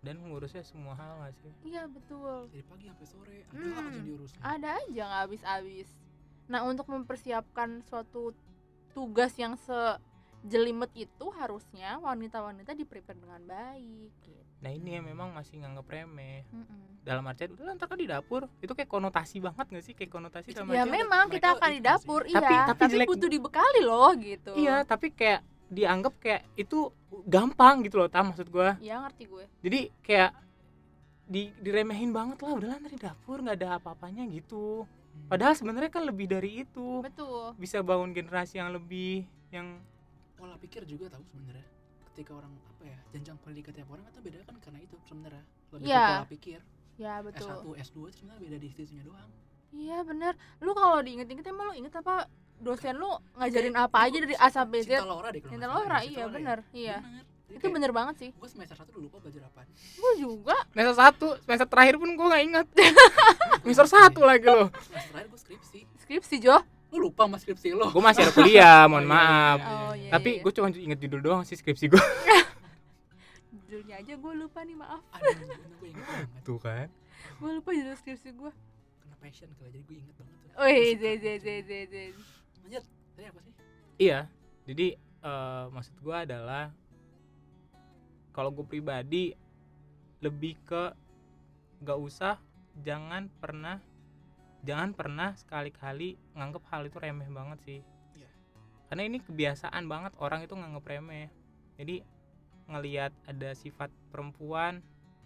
dan 0.01 0.17
mengurusnya 0.17 0.63
semua 0.63 0.93
hal 0.93 1.13
nggak 1.19 1.33
sih? 1.37 1.51
Iya 1.63 1.85
betul. 1.85 2.49
Dari 2.49 2.65
pagi 2.65 2.85
sampai 2.87 3.07
sore 3.07 3.37
ada 3.43 3.53
Hmm. 3.55 3.87
aja 3.87 3.99
diurus 4.01 4.31
ada 4.35 4.69
aja 4.75 5.01
nggak 5.03 5.21
habis-habis. 5.23 5.89
Nah 6.47 6.59
untuk 6.63 6.85
mempersiapkan 6.87 7.69
suatu 7.83 8.33
tugas 8.91 9.31
yang 9.35 9.53
sejelimet 9.55 10.89
itu 10.97 11.25
harusnya 11.31 11.95
wanita-wanita 11.97 12.73
di 12.73 12.83
prepare 12.83 13.15
dengan 13.15 13.41
baik 13.41 14.11
gitu. 14.19 14.39
nah 14.61 14.69
ini 14.69 14.93
yang 14.93 15.01
memang 15.03 15.31
masih 15.31 15.57
nganggep 15.57 15.85
remeh. 15.87 16.45
Mm-mm. 16.47 17.01
dalam 17.01 17.25
artian 17.25 17.49
udah 17.55 17.73
ntar 17.73 17.87
kan 17.87 17.97
di 17.97 18.05
dapur. 18.05 18.45
Itu 18.57 18.73
kayak 18.73 18.85
konotasi 18.87 19.41
banget 19.41 19.65
gak 19.67 19.81
sih? 19.81 19.93
Kayak 19.95 20.11
konotasi 20.11 20.53
Itu 20.53 20.61
dalam 20.61 20.69
ya 20.71 20.85
memang 20.87 21.29
kita 21.29 21.57
akan 21.57 21.69
di 21.71 21.81
dapur 21.81 22.21
Tapi- 22.21 22.29
iya. 22.29 22.61
tapi 22.63 22.77
tapi, 22.79 22.93
jelek- 22.93 23.09
butuh 23.09 23.25
dibekali 23.27 23.81
loh 23.81 24.11
gitu. 24.13 24.53
Iya 24.53 24.81
tapi 24.83 25.09
kayak 25.09 25.41
dianggap 25.71 26.13
kayak 26.19 26.43
itu 26.59 26.91
gampang 27.25 27.79
gitu 27.81 27.95
loh 27.97 28.11
tam 28.11 28.35
maksud 28.35 28.51
gua. 28.51 28.75
Ya 28.83 28.99
ngerti 28.99 29.23
gue. 29.25 29.45
Jadi 29.63 29.79
kayak 30.03 30.31
di 31.25 31.47
diremehin 31.63 32.11
banget 32.11 32.43
lah 32.43 32.59
udahlah 32.59 32.75
ntar 32.83 32.91
di 32.91 32.99
dapur 32.99 33.39
nggak 33.39 33.57
ada 33.57 33.79
apa-apanya 33.79 34.27
gitu. 34.27 34.83
Hmm. 35.11 35.27
padahal 35.27 35.51
sebenarnya 35.59 35.91
kan 35.91 36.03
lebih 36.07 36.27
dari 36.27 36.63
itu. 36.63 37.03
Betul. 37.03 37.51
Bisa 37.59 37.83
bangun 37.83 38.15
generasi 38.15 38.59
yang 38.63 38.71
lebih 38.71 39.27
yang 39.51 39.79
pola 40.39 40.55
pikir 40.55 40.87
juga 40.87 41.11
tahu 41.11 41.23
sebenarnya. 41.27 41.67
Ketika 42.11 42.31
orang 42.35 42.51
apa 42.51 42.83
ya 42.87 42.99
jenjang 43.11 43.35
pendidikan 43.43 43.75
tiap 43.75 43.91
orang 43.91 44.07
itu 44.07 44.19
beda 44.23 44.39
kan 44.47 44.55
karena 44.63 44.79
itu 44.79 44.95
sebenarnya. 45.07 45.43
Lebih 45.71 45.83
ke 45.83 45.91
Iya. 45.91 46.05
pola 46.07 46.27
pikir. 46.31 46.59
Ya 46.95 47.13
betul. 47.19 47.47
S1 47.47 47.67
S2 47.91 47.97
itu 48.07 48.15
sebenarnya 48.23 48.41
beda 48.43 48.57
di 48.59 48.67
situnya 48.71 49.03
doang. 49.03 49.29
Iya 49.71 49.97
bener. 50.03 50.33
Lu 50.59 50.71
kalau 50.71 50.99
diinget-inget 51.03 51.45
emang 51.47 51.65
lu 51.71 51.75
inget 51.75 51.95
apa 51.95 52.27
dosen 52.61 52.93
lu 52.95 53.09
ngajarin 53.35 53.73
Kayak 53.73 53.87
apa 53.89 53.97
aja 54.05 54.17
dari 54.21 54.35
A 54.37 54.47
sampai 54.47 54.79
Z? 54.81 54.89
Cinta 54.93 55.05
Laura 55.05 55.29
deh 55.29 55.41
kalau 55.41 55.51
Cinta 55.51 55.67
Laura 55.67 55.97
ya, 55.97 56.05
iya 56.05 56.17
ya. 56.17 56.25
bener 56.29 56.57
Iya. 56.71 56.97
Itu 57.51 57.59
kayak 57.59 57.73
bener 57.75 57.91
banget 57.91 58.15
sih. 58.17 58.29
gue 58.31 58.47
semester 58.47 58.77
satu 58.77 58.89
udah 58.95 59.03
lupa 59.03 59.17
belajar 59.19 59.43
apa 59.43 59.67
Gue 59.97 60.11
juga. 60.15 60.55
Semester 60.71 60.95
satu 60.95 61.27
semester 61.41 61.67
terakhir 61.67 61.95
pun 61.97 62.09
gue 62.09 62.27
nggak 62.29 62.43
ingat. 62.47 62.65
Semester 63.61 63.87
satu 63.89 64.21
lagi 64.23 64.47
loh. 64.47 64.69
Semester 64.71 65.09
terakhir 65.11 65.27
gue 65.27 65.39
skripsi. 65.41 65.79
Skripsi 65.99 66.35
Jo? 66.39 66.57
Lu 66.91 67.07
lupa 67.07 67.27
sama 67.27 67.35
skripsi 67.35 67.71
lo. 67.71 67.91
Gue 67.91 67.99
masih 67.99 68.23
ada 68.23 68.31
kuliah 68.31 68.83
mohon 68.89 69.03
Oh, 69.03 69.03
iya, 69.03 69.11
maaf. 69.11 69.57
Iya, 69.59 69.67
Oh 69.67 69.91
iya. 69.91 69.99
iya 69.99 70.11
tapi 70.11 70.29
iya. 70.37 70.41
gue 70.41 70.51
cuma 70.51 70.67
inget 70.71 70.99
judul 70.99 71.19
doang 71.19 71.41
sih 71.43 71.55
skripsi 71.55 71.85
gue 71.87 72.03
Judulnya 73.51 73.95
aja 73.99 74.13
gue 74.15 74.33
lupa 74.35 74.59
nih 74.63 74.75
maaf. 74.75 75.03
Aduh 75.11 75.35
gue 75.75 75.87
inget 75.87 76.05
banget. 76.05 76.27
Tuh 76.41 76.59
kan. 76.59 76.87
Gue 77.35 77.51
lupa 77.53 77.69
judul 77.71 77.95
skripsi 77.95 78.29
gue 78.31 78.51
kena 78.97 79.15
passion 79.17 79.49
kali 79.53 79.69
jadi 79.69 79.79
gue 79.81 79.95
inget 79.97 80.15
banget 80.15 80.35
Wih 80.51 80.91
Terus 80.93 80.99
Z 80.99 81.03
apa 81.03 81.15
Z 81.15 81.27
Z 81.35 81.47
tuh? 81.47 81.59
Z 81.63 81.71
Z 81.87 81.95
lanjut. 82.65 82.83
Tadi 83.15 83.25
apa 83.27 83.39
sih? 83.43 83.53
Iya. 84.01 84.19
Jadi 84.65 84.87
eh, 84.99 85.65
maksud 85.69 85.95
gue 86.01 86.17
adalah 86.17 86.73
kalau 88.31 88.49
gue 88.55 88.65
pribadi 88.65 89.35
lebih 90.21 90.55
ke 90.63 90.93
gak 91.81 91.99
usah 91.99 92.37
jangan 92.85 93.27
pernah 93.41 93.81
jangan 94.61 94.93
pernah 94.93 95.33
sekali-kali 95.33 96.15
nganggep 96.37 96.63
hal 96.69 96.85
itu 96.85 96.97
remeh 97.01 97.29
banget 97.33 97.59
sih. 97.65 97.81
Iya. 98.13 98.29
karena 98.87 99.03
ini 99.09 99.17
kebiasaan 99.19 99.89
banget 99.89 100.13
orang 100.21 100.45
itu 100.45 100.53
nganggep 100.53 100.85
remeh. 100.85 101.27
Jadi 101.81 102.05
ngelihat 102.69 103.11
ada 103.25 103.57
sifat 103.57 103.89
perempuan 104.13 104.85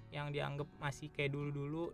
yang 0.10 0.32
dianggap 0.32 0.72
masih 0.80 1.12
kayak 1.12 1.36
dulu-dulu 1.36 1.92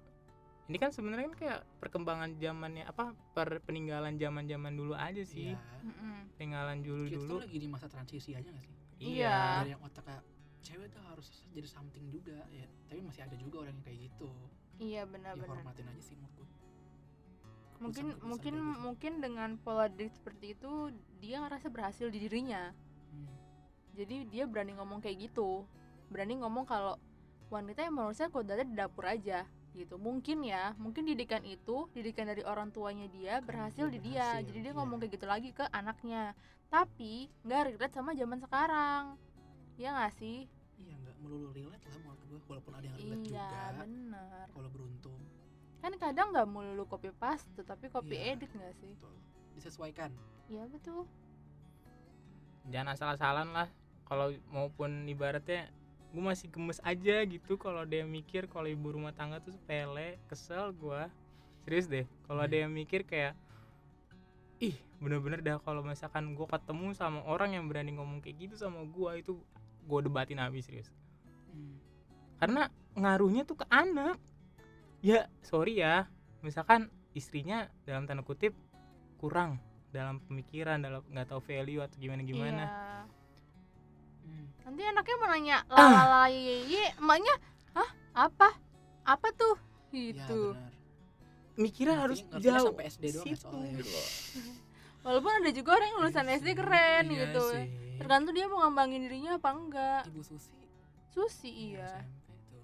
ini 0.72 0.80
kan 0.80 0.96
sebenarnya 0.96 1.28
kan 1.28 1.36
kayak 1.36 1.60
perkembangan 1.84 2.40
zamannya 2.40 2.88
apa 2.88 3.12
per 3.36 3.60
peninggalan 3.68 4.16
zaman-zaman 4.16 4.72
dulu 4.72 4.96
aja 4.96 5.20
sih. 5.28 5.51
Mm-mm. 5.84 6.32
peninggalan 6.40 6.80
kita 6.80 6.88
dulu-dulu 6.88 7.28
tuh 7.28 7.40
lagi 7.44 7.58
di 7.60 7.68
masa 7.68 7.92
transisi 7.92 8.32
aja 8.32 8.48
gak 8.48 8.63
sih? 8.63 8.72
Iya. 9.04 9.68
dari 9.68 9.75
yang 9.75 9.84
otaknya 9.84 10.24
cewek 10.63 10.88
tuh 10.96 11.04
harus 11.04 11.28
jadi 11.51 11.68
something 11.68 12.08
juga. 12.08 12.40
Ya 12.56 12.72
tapi 12.88 13.04
masih 13.04 13.28
ada 13.28 13.36
juga 13.36 13.68
orang 13.68 13.75
yang 13.75 13.84
kayak 13.84 14.00
gitu. 14.08 14.32
Iya 14.80 15.04
ya 15.04 15.12
benar-benar. 15.12 15.60
Hormatin 15.60 15.86
aja 15.92 16.01
sih 16.01 16.16
menurutku 16.16 16.48
Mungkin 17.84 18.06
mungkin 18.24 18.56
gitu. 18.56 18.80
mungkin 18.80 19.13
dengan 19.20 19.50
pola 19.60 19.92
diri 19.92 20.08
seperti 20.08 20.56
itu 20.56 20.96
dia 21.20 21.44
ngerasa 21.44 21.68
berhasil 21.68 22.08
di 22.08 22.20
dirinya. 22.24 22.72
Hmm. 23.12 23.28
jadi 23.92 24.24
dia 24.32 24.48
berani 24.48 24.72
ngomong 24.80 25.04
kayak 25.04 25.28
gitu. 25.28 25.68
Berani 26.08 26.40
ngomong 26.40 26.63
kalau 26.63 26.96
wanita 27.51 27.84
yang 27.84 28.00
menurutnya 28.00 28.32
kodratnya 28.32 28.63
di 28.72 28.75
dapur 28.80 29.04
aja 29.04 29.44
gitu. 29.75 29.96
Mungkin 29.98 30.44
ya 30.44 30.75
mungkin 30.78 31.08
didikan 31.08 31.42
itu 31.48 31.88
didikan 31.96 32.28
dari 32.28 32.44
orang 32.44 32.70
tuanya 32.72 33.08
dia 33.12 33.40
berhasil 33.40 33.88
dia 33.88 33.94
di 33.96 34.00
dia. 34.04 34.28
berhasil, 34.38 34.46
jadi 34.48 34.60
dia 34.60 34.72
iya. 34.72 34.78
ngomong 34.80 34.98
kayak 35.01 35.13
gitu 35.16 35.25
lagi 35.28 35.50
ke 35.56 35.66
anaknya. 35.72 36.36
Tapi 36.72 37.28
nggak 37.44 37.62
relate 37.75 37.94
sama 37.96 38.12
zaman 38.16 38.40
sekarang. 38.40 39.04
Ya 39.80 39.96
nggak 39.96 40.13
sih? 40.20 40.48
Iya 40.80 40.96
nggak 41.01 41.16
melulu 41.24 41.50
relate 41.56 41.84
lah 41.88 41.98
menurut 42.01 42.22
gue 42.28 42.40
walaupun 42.48 42.74
ada 42.75 42.86
yang 42.88 42.98
relate 42.98 43.24
iya 43.28 43.50
juga. 43.51 43.80
benar 43.84 44.46
kalau 44.51 44.70
beruntung. 44.72 45.22
Kan 45.82 45.94
kadang 45.98 46.28
nggak 46.32 46.48
melulu 46.48 46.84
copy 46.86 47.10
paste 47.16 47.50
tapi 47.66 47.90
copy 47.90 48.16
Iya. 48.16 48.38
edit 48.38 48.51
nggak 48.54 48.74
sih? 48.80 48.92
betul. 48.96 49.16
Disesuaikan. 49.58 50.12
Iya 50.51 50.63
betul. 50.68 51.08
Jangan 52.70 52.94
asal-asalan 52.94 53.50
lah. 53.51 53.70
Kalau 54.06 54.28
maupun 54.51 55.08
ibaratnya 55.08 55.72
gue 56.12 56.20
masih 56.22 56.48
gemes 56.48 56.84
aja 56.84 57.24
gitu 57.24 57.56
kalau 57.56 57.84
dia 57.84 58.03
mikir 58.03 58.46
kalau 58.46 58.68
ibu 58.68 58.91
rumah 58.91 59.12
tangga 59.12 59.39
tuh 59.39 59.51
sepele 59.51 60.20
kesel 60.27 60.72
gue 60.72 61.01
serius 61.63 61.88
deh 61.88 62.03
kalau 62.25 62.44
ada 62.44 62.51
Hmm. 62.51 62.63
yang 62.68 62.72
mikir 62.74 63.01
kayak 63.01 63.34
ih 64.60 64.75
bener-bener 65.00 65.39
dah 65.39 65.58
kalau 65.58 65.82
misalkan 65.82 66.36
gue 66.36 66.46
ketemu 66.46 66.94
sama 66.94 67.24
orang 67.24 67.56
yang 67.56 67.65
berani 67.65 67.96
ngomong 67.96 68.20
kayak 68.20 68.38
gitu 68.44 68.56
sama 68.56 68.84
gue 68.84 69.12
itu 69.18 69.34
gue 69.82 70.00
debatin 70.03 70.38
habis 70.38 70.68
serius 70.68 70.91
Hmm. 71.50 71.80
karena 72.38 72.68
ngaruhnya 72.94 73.44
tuh 73.44 73.56
ke 73.56 73.65
anak 73.68 74.20
ya 75.00 75.25
sorry 75.41 75.80
ya 75.80 76.12
misalkan 76.39 76.91
istrinya 77.12 77.72
dalam 77.84 78.03
tanda 78.03 78.22
kutip 78.22 78.51
kurang 79.18 79.58
dalam 79.91 80.20
pemikiran 80.22 80.80
dalam 80.80 81.03
nggak 81.08 81.27
tahu 81.27 81.39
value 81.41 81.80
atau 81.80 81.98
gimana 81.98 82.22
gimana 82.22 82.63
Iya. 82.63 83.00
Nanti 84.72 84.88
anaknya 84.88 85.16
mau 85.20 85.28
nanya 85.28 85.58
Ah. 85.68 85.75
lalala 86.00 86.32
ye 86.32 86.63
emaknya 86.96 87.36
hah? 87.75 87.90
Apa? 88.24 88.56
Apa 89.04 89.28
tuh? 89.36 89.60
Ya 89.92 90.16
gitu. 90.16 90.56
benar. 90.56 90.72
Mikirnya 91.54 91.96
harus 92.00 92.24
ngertinya 92.24 92.40
jauh. 92.56 92.68
sampai 92.72 92.86
SD 92.88 93.04
doang 93.12 93.28
ya 93.28 93.36
situ. 93.36 93.44
soalnya. 93.44 93.72
gitu 93.75 93.92
loh. 93.92 94.08
walaupun 95.04 95.32
ada 95.36 95.50
juga 95.51 95.70
orang 95.75 95.88
yang 95.90 96.00
lulusan 96.00 96.28
SD 96.32 96.50
keren 96.56 97.04
Iya 97.04 97.20
gitu 97.20 97.44
sih. 97.51 97.66
tergantung 97.98 98.32
dia 98.32 98.48
mau 98.48 98.63
ngembangin 98.63 99.01
dirinya 99.04 99.32
apa 99.36 99.50
enggak. 99.51 100.01
Ibu 100.08 100.22
susi. 100.24 100.56
Susi 101.10 101.51
iya, 101.51 101.92
iya. 102.48 102.63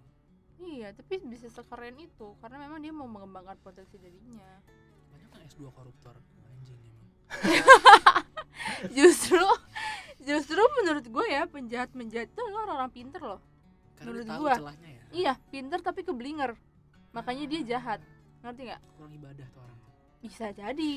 iya 0.57 0.87
tapi 0.95 1.19
bisa 1.21 1.51
sekeren 1.51 1.99
itu 1.99 2.39
karena 2.39 2.55
memang 2.57 2.79
dia 2.79 2.95
mau 2.95 3.03
mengembangkan 3.05 3.59
potensi 3.59 3.99
dirinya. 3.99 4.47
Banyak 5.11 5.27
kan 5.27 5.39
S2 5.45 5.67
koruptor 5.67 6.15
anjing 6.47 6.79
emang. 6.79 7.11
Justru 8.97 9.43
justru 10.27 10.59
menurut 10.83 11.05
gue 11.07 11.25
ya 11.31 11.47
penjahat 11.47 11.89
penjahat 11.95 12.27
itu 12.27 12.41
adalah 12.43 12.61
orang-orang 12.67 12.91
pinter 12.91 13.21
loh. 13.23 13.41
Karena 13.95 14.11
Menurut 14.11 14.25
celahnya 14.59 14.89
ya. 14.91 15.03
Iya 15.15 15.33
pinter 15.47 15.79
tapi 15.79 16.03
keblinger. 16.03 16.51
Makanya 17.15 17.43
dia 17.47 17.61
jahat. 17.63 17.99
Ngerti 18.43 18.61
nggak? 18.67 18.81
Kurang 18.99 19.13
ibadah 19.15 19.47
tuh 19.55 19.61
orang. 19.63 19.79
Bisa 20.19 20.45
jadi. 20.51 20.93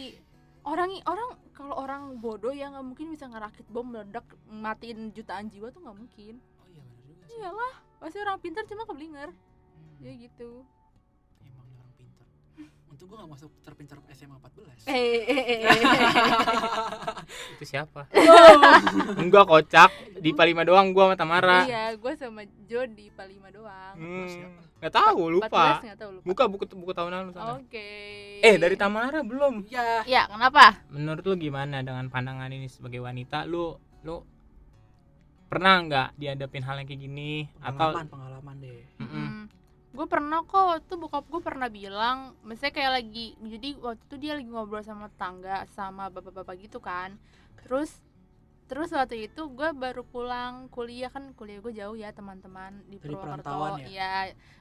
Orang 0.60 0.92
orang 1.08 1.28
kalau 1.56 1.74
orang 1.78 2.02
bodoh 2.20 2.52
ya 2.52 2.68
nggak 2.68 2.84
mungkin 2.84 3.06
bisa 3.14 3.24
ngerakit 3.30 3.64
bom 3.72 3.86
meledak 3.86 4.26
matiin 4.44 5.08
jutaan 5.16 5.48
jiwa 5.48 5.72
tuh 5.72 5.80
nggak 5.80 5.96
mungkin. 5.96 6.34
Oh 6.60 6.66
iya 6.68 6.82
benar 6.84 7.00
juga 7.06 7.24
sih. 7.24 7.38
Iyalah 7.40 7.74
pasti 7.96 8.18
orang 8.20 8.36
pintar 8.42 8.64
cuma 8.68 8.84
keblinger. 8.84 9.30
Hmm, 9.32 10.04
ya 10.04 10.12
gitu 10.20 10.66
untuk 13.00 13.16
gua 13.16 13.24
gak 13.24 13.32
masuk 13.32 13.50
terpintar 13.64 13.96
SMA 14.12 14.36
14 14.36 14.84
eh 14.84 14.92
eh, 14.92 15.20
eh, 15.24 15.40
eh, 15.40 15.60
eh. 15.64 15.72
itu 17.56 17.64
siapa? 17.64 18.04
Enggak 19.16 19.48
kocak. 19.48 19.88
Di 20.20 20.36
Palima 20.36 20.68
doang 20.68 20.92
gua 20.92 21.08
sama 21.08 21.16
Tamara. 21.16 21.64
Iya 21.64 21.96
gue 21.96 22.12
sama 22.12 22.44
Jo 22.68 22.84
di 22.84 23.08
Palima 23.08 23.48
doang. 23.48 23.96
Hmm, 23.96 24.52
nggak 24.84 24.92
tahu 24.92 25.40
lupa. 25.40 25.80
14 25.80 25.88
nggak 25.88 25.96
tahu 25.96 26.10
lupa. 26.20 26.24
Buka 26.28 26.44
buku 26.52 26.64
buku 26.76 26.92
tahunan 26.92 27.18
lu 27.24 27.32
sana. 27.32 27.56
Oke. 27.56 27.88
Eh 28.44 28.60
dari 28.60 28.76
Tamara 28.76 29.24
belum? 29.24 29.64
Iya. 29.64 30.04
Ya 30.04 30.28
kenapa? 30.28 30.84
Menurut 30.92 31.24
lu 31.24 31.40
gimana 31.40 31.80
dengan 31.80 32.04
pandangan 32.12 32.52
ini 32.52 32.68
sebagai 32.68 33.00
wanita? 33.00 33.48
Lu 33.48 33.80
lu 34.04 34.20
pernah 35.48 35.80
nggak 35.88 36.20
dihadapin 36.20 36.68
hal 36.68 36.84
yang 36.84 36.88
kayak 36.92 37.00
gini? 37.00 37.48
Atau 37.64 37.96
pengalaman 37.96 38.12
pengalaman 38.12 38.54
deh. 38.60 38.84
Mm-mm. 39.00 39.28
Gue 39.90 40.06
pernah 40.06 40.46
kok 40.46 40.86
tuh 40.86 41.02
bokap 41.02 41.26
gue 41.26 41.42
pernah 41.42 41.66
bilang 41.66 42.38
misalnya 42.46 42.74
kayak 42.78 42.92
lagi 43.02 43.34
jadi 43.42 43.68
waktu 43.82 44.02
itu 44.06 44.16
dia 44.22 44.32
lagi 44.38 44.46
ngobrol 44.46 44.86
sama 44.86 45.10
tetangga 45.10 45.66
sama 45.74 46.06
bapak-bapak 46.08 46.54
gitu 46.62 46.78
kan. 46.78 47.18
Terus 47.66 47.90
terus 48.70 48.94
waktu 48.94 49.26
itu 49.26 49.50
gue 49.50 49.74
baru 49.74 50.06
pulang 50.06 50.70
kuliah 50.70 51.10
kan 51.10 51.34
kuliah 51.34 51.58
gue 51.58 51.74
jauh 51.74 51.98
ya 51.98 52.14
teman-teman 52.14 52.86
di 52.86 53.02
Dari 53.02 53.10
Purwokerto. 53.10 53.82
ya? 53.82 53.86
ya 53.90 54.14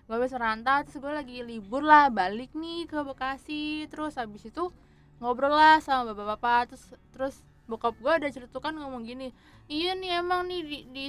gue 0.09 0.15
habis 0.17 0.33
merantau 0.33 0.81
terus 0.81 0.97
gue 0.97 1.13
lagi 1.13 1.37
libur 1.45 1.85
lah 1.85 2.09
balik 2.09 2.57
nih 2.57 2.89
ke 2.89 2.97
Bekasi. 3.05 3.85
Terus 3.85 4.17
habis 4.17 4.49
itu 4.49 4.73
ngobrol 5.21 5.53
lah 5.53 5.77
sama 5.77 6.15
bapak-bapak 6.15 6.73
terus 6.73 6.83
terus 7.13 7.35
bokap 7.69 7.93
gue 8.01 8.09
ada 8.09 8.27
ceritukan 8.33 8.73
ngomong 8.73 9.05
gini 9.05 9.29
iya 9.69 9.93
nih 9.93 10.25
emang 10.25 10.49
nih 10.49 10.65
di 10.65 10.77
di, 10.89 11.03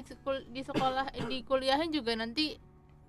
di 0.53 0.61
sekolah 0.61 1.09
eh, 1.17 1.25
di 1.25 1.41
kuliahnya 1.41 1.89
juga 1.89 2.13
nanti 2.21 2.61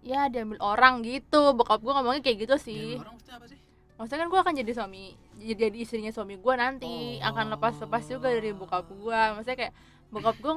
ya 0.02 0.28
diambil 0.28 0.58
orang 0.62 1.06
gitu. 1.06 1.54
Bokap 1.54 1.82
gue 1.82 1.94
ngomongnya 1.94 2.22
kayak 2.26 2.50
gitu 2.50 2.56
sih. 2.58 2.98
Diambil 2.98 3.06
orang 3.08 3.16
maksudnya 3.18 3.38
apa 3.38 3.48
sih? 3.50 3.60
Maksudnya 3.98 4.20
kan 4.26 4.30
gue 4.34 4.40
akan 4.42 4.54
jadi 4.58 4.72
suami 4.74 5.04
jadi, 5.42 5.54
jadi 5.70 5.78
istrinya 5.78 6.12
suami 6.14 6.36
gue 6.38 6.54
nanti. 6.58 7.22
Oh. 7.22 7.30
akan 7.30 7.46
lepas 7.54 7.74
lepas 7.82 8.04
juga 8.06 8.28
dari 8.34 8.52
bokap 8.54 8.90
gue 8.90 9.22
maksudnya 9.38 9.58
kayak 9.58 9.74
bokap 10.12 10.36
gue 10.44 10.54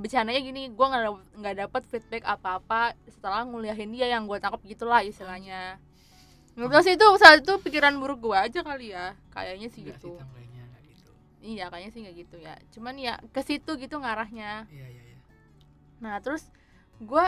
bercandanya 0.00 0.40
gini 0.40 0.72
gue 0.72 0.86
nggak 0.88 1.02
nggak 1.36 1.54
dapat 1.66 1.82
feedback 1.84 2.24
apa 2.24 2.62
apa 2.62 2.80
setelah 3.10 3.44
nguliahin 3.44 3.92
dia 3.92 4.08
yang 4.08 4.24
gue 4.24 4.38
tangkap 4.40 4.62
gitulah 4.64 5.02
istilahnya. 5.04 5.76
Tahu 6.56 6.80
sih 6.80 6.96
itu 6.96 7.04
saat 7.20 7.44
itu 7.44 7.52
pikiran 7.60 8.00
buruk 8.00 8.32
gue 8.32 8.36
aja 8.38 8.64
kali 8.64 8.96
ya. 8.96 9.12
Kayaknya 9.28 9.68
sih 9.68 9.84
Enggak 9.84 10.00
sih 10.00 10.08
gitu. 10.08 10.12
nggak 10.16 10.82
gitu. 10.88 11.10
Iya 11.44 11.64
kayaknya 11.68 11.90
sih 11.92 12.00
nggak 12.00 12.16
gitu 12.16 12.36
ya. 12.40 12.54
Cuman 12.72 12.94
ya 12.96 13.14
ke 13.34 13.40
situ 13.44 13.70
gitu 13.76 14.00
ngarahnya. 14.00 14.64
Iya 14.72 14.86
iya 14.88 15.02
iya. 15.12 15.18
Nah 16.00 16.16
terus 16.24 16.48
gue 16.96 17.26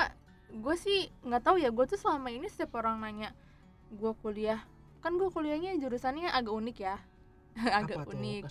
gue 0.49 0.75
sih 0.77 1.13
nggak 1.23 1.43
tahu 1.45 1.57
ya 1.61 1.69
gue 1.69 1.85
tuh 1.85 2.01
selama 2.01 2.33
ini 2.33 2.49
setiap 2.49 2.81
orang 2.81 3.01
nanya 3.01 3.33
gue 3.93 4.13
kuliah? 4.23 4.61
Kan 5.01 5.17
gue 5.17 5.29
kuliahnya 5.31 5.77
jurusannya 5.79 6.29
agak 6.29 6.53
unik 6.53 6.79
ya. 6.81 6.97
Agak 7.79 8.07
apa 8.07 8.11
unik. 8.15 8.43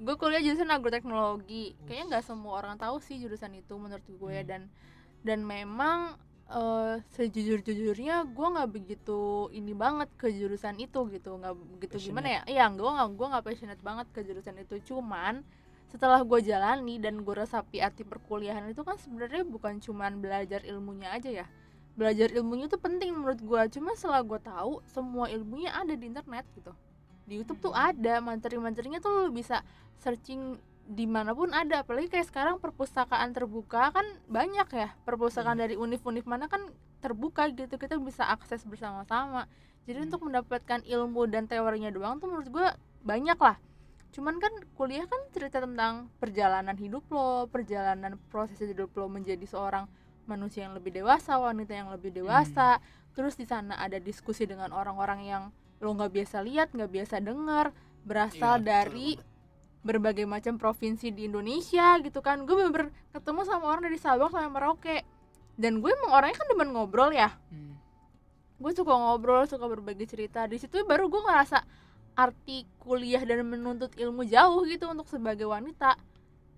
Gue 0.00 0.14
kuliah 0.16 0.40
jurusan 0.40 0.68
agroteknologi. 0.68 1.76
Kayaknya 1.84 2.04
nggak 2.16 2.24
semua 2.24 2.58
orang 2.58 2.76
tahu 2.76 2.98
sih 2.98 3.20
jurusan 3.20 3.52
itu 3.54 3.74
menurut 3.76 4.04
gue 4.04 4.36
Hmm. 4.40 4.48
dan 4.48 4.62
dan 5.22 5.40
memang 5.46 6.16
eh, 6.52 7.00
sejujur 7.14 7.64
jujurnya 7.64 8.28
gue 8.28 8.46
nggak 8.52 8.70
begitu 8.70 9.48
ini 9.56 9.72
banget 9.72 10.10
ke 10.20 10.28
jurusan 10.28 10.76
itu 10.76 11.00
gitu. 11.08 11.38
Nggak 11.38 11.54
begitu 11.78 11.96
gimana 12.10 12.28
ya? 12.28 12.42
Iya 12.44 12.64
gue 12.72 12.90
nggak 12.90 13.08
gue 13.14 13.26
nggak 13.32 13.44
passionate 13.44 13.82
banget 13.82 14.06
ke 14.12 14.20
jurusan 14.24 14.56
itu. 14.60 14.76
Cuman 14.84 15.44
setelah 15.92 16.24
gue 16.24 16.40
jalani 16.40 16.96
dan 16.96 17.20
gue 17.20 17.34
resapi 17.36 17.84
arti 17.84 18.00
perkuliahan 18.00 18.64
itu 18.72 18.80
kan 18.80 18.96
sebenarnya 18.96 19.44
bukan 19.44 19.76
cuman 19.76 20.24
belajar 20.24 20.64
ilmunya 20.64 21.12
aja 21.12 21.44
ya. 21.44 21.46
Belajar 21.92 22.32
ilmunya 22.32 22.72
tuh 22.72 22.80
penting 22.80 23.12
menurut 23.12 23.44
gue 23.44 23.60
cuma 23.76 23.92
setelah 23.92 24.24
gue 24.24 24.40
tahu 24.40 24.80
semua 24.88 25.28
ilmunya 25.28 25.68
ada 25.76 25.92
di 25.92 26.08
internet 26.08 26.48
gitu. 26.56 26.72
Di 27.28 27.44
YouTube 27.44 27.60
tuh 27.60 27.76
ada 27.76 28.24
materi-materinya 28.24 29.04
tuh 29.04 29.28
lu 29.28 29.36
bisa 29.36 29.60
searching 30.00 30.56
di 30.88 31.04
mana 31.04 31.36
pun 31.36 31.52
ada. 31.52 31.84
Apalagi 31.84 32.08
kayak 32.08 32.32
sekarang 32.32 32.56
perpustakaan 32.56 33.36
terbuka 33.36 33.92
kan 33.92 34.08
banyak 34.32 34.68
ya. 34.72 34.96
Perpustakaan 35.04 35.60
dari 35.60 35.76
univ-univ 35.76 36.24
mana 36.24 36.48
kan 36.48 36.72
terbuka 37.04 37.52
gitu. 37.52 37.76
Kita 37.76 38.00
bisa 38.00 38.32
akses 38.32 38.64
bersama-sama. 38.64 39.44
Jadi 39.84 40.00
Hmm. 40.00 40.06
untuk 40.08 40.20
mendapatkan 40.24 40.80
ilmu 40.88 41.28
dan 41.28 41.44
teorinya 41.44 41.92
doang 41.92 42.16
tuh 42.16 42.32
menurut 42.32 42.48
gue 42.48 42.66
banyak 43.04 43.36
lah 43.36 43.60
cuman 44.12 44.36
kan 44.36 44.52
kuliah 44.76 45.08
kan 45.08 45.20
cerita 45.32 45.64
tentang 45.64 46.12
perjalanan 46.20 46.76
hidup 46.76 47.00
lo 47.08 47.48
perjalanan 47.48 48.20
proses 48.28 48.60
hidup 48.60 48.92
lo 48.92 49.08
menjadi 49.08 49.44
seorang 49.48 49.88
manusia 50.28 50.68
yang 50.68 50.76
lebih 50.76 50.94
dewasa 50.94 51.40
wanita 51.40 51.72
yang 51.74 51.88
lebih 51.90 52.14
dewasa. 52.14 52.78
Terus 53.12 53.36
di 53.36 53.44
sana 53.44 53.76
ada 53.76 53.98
diskusi 53.98 54.46
dengan 54.46 54.70
orang-orang 54.72 55.20
yang 55.26 55.42
lo 55.82 55.90
nggak 55.96 56.12
biasa 56.12 56.44
lihat 56.44 56.70
nggak 56.70 56.92
biasa 56.92 57.18
dengar 57.18 57.74
berasal 58.06 58.62
Iya, 58.62 58.66
dari 58.66 59.18
berbagai 59.82 60.24
macam 60.30 60.56
provinsi 60.56 61.10
di 61.10 61.26
Indonesia 61.26 61.98
gitu 62.00 62.22
kan. 62.22 62.46
Gue 62.46 62.54
bener 62.54 62.94
ketemu 63.10 63.40
sama 63.42 63.66
orang 63.66 63.82
dari 63.90 63.98
Sabang 63.98 64.30
sampai 64.30 64.50
Merauke. 64.50 64.96
Dan 65.58 65.82
gue 65.82 65.90
emang 65.90 66.16
orangnya 66.16 66.38
kan 66.38 66.48
demen 66.48 66.70
ngobrol 66.72 67.10
ya. 67.12 67.32
Hmm. 67.50 67.70
gue 68.62 68.70
suka 68.78 68.94
ngobrol 68.94 69.42
suka 69.50 69.66
berbagi 69.66 70.06
cerita. 70.06 70.46
Di 70.46 70.54
situ 70.54 70.86
baru 70.86 71.10
gue 71.10 71.18
ngerasa 71.18 71.66
arti 72.12 72.68
kuliah 72.78 73.22
dan 73.22 73.44
menuntut 73.44 73.92
ilmu 73.96 74.24
jauh 74.24 74.62
gitu 74.64 74.84
untuk 74.86 75.08
sebagai 75.08 75.48
wanita 75.48 75.96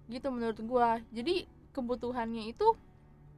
gitu 0.07 0.29
menurut 0.29 0.59
gue 0.59 0.89
jadi 1.15 1.35
kebutuhannya 1.73 2.51
itu 2.51 2.77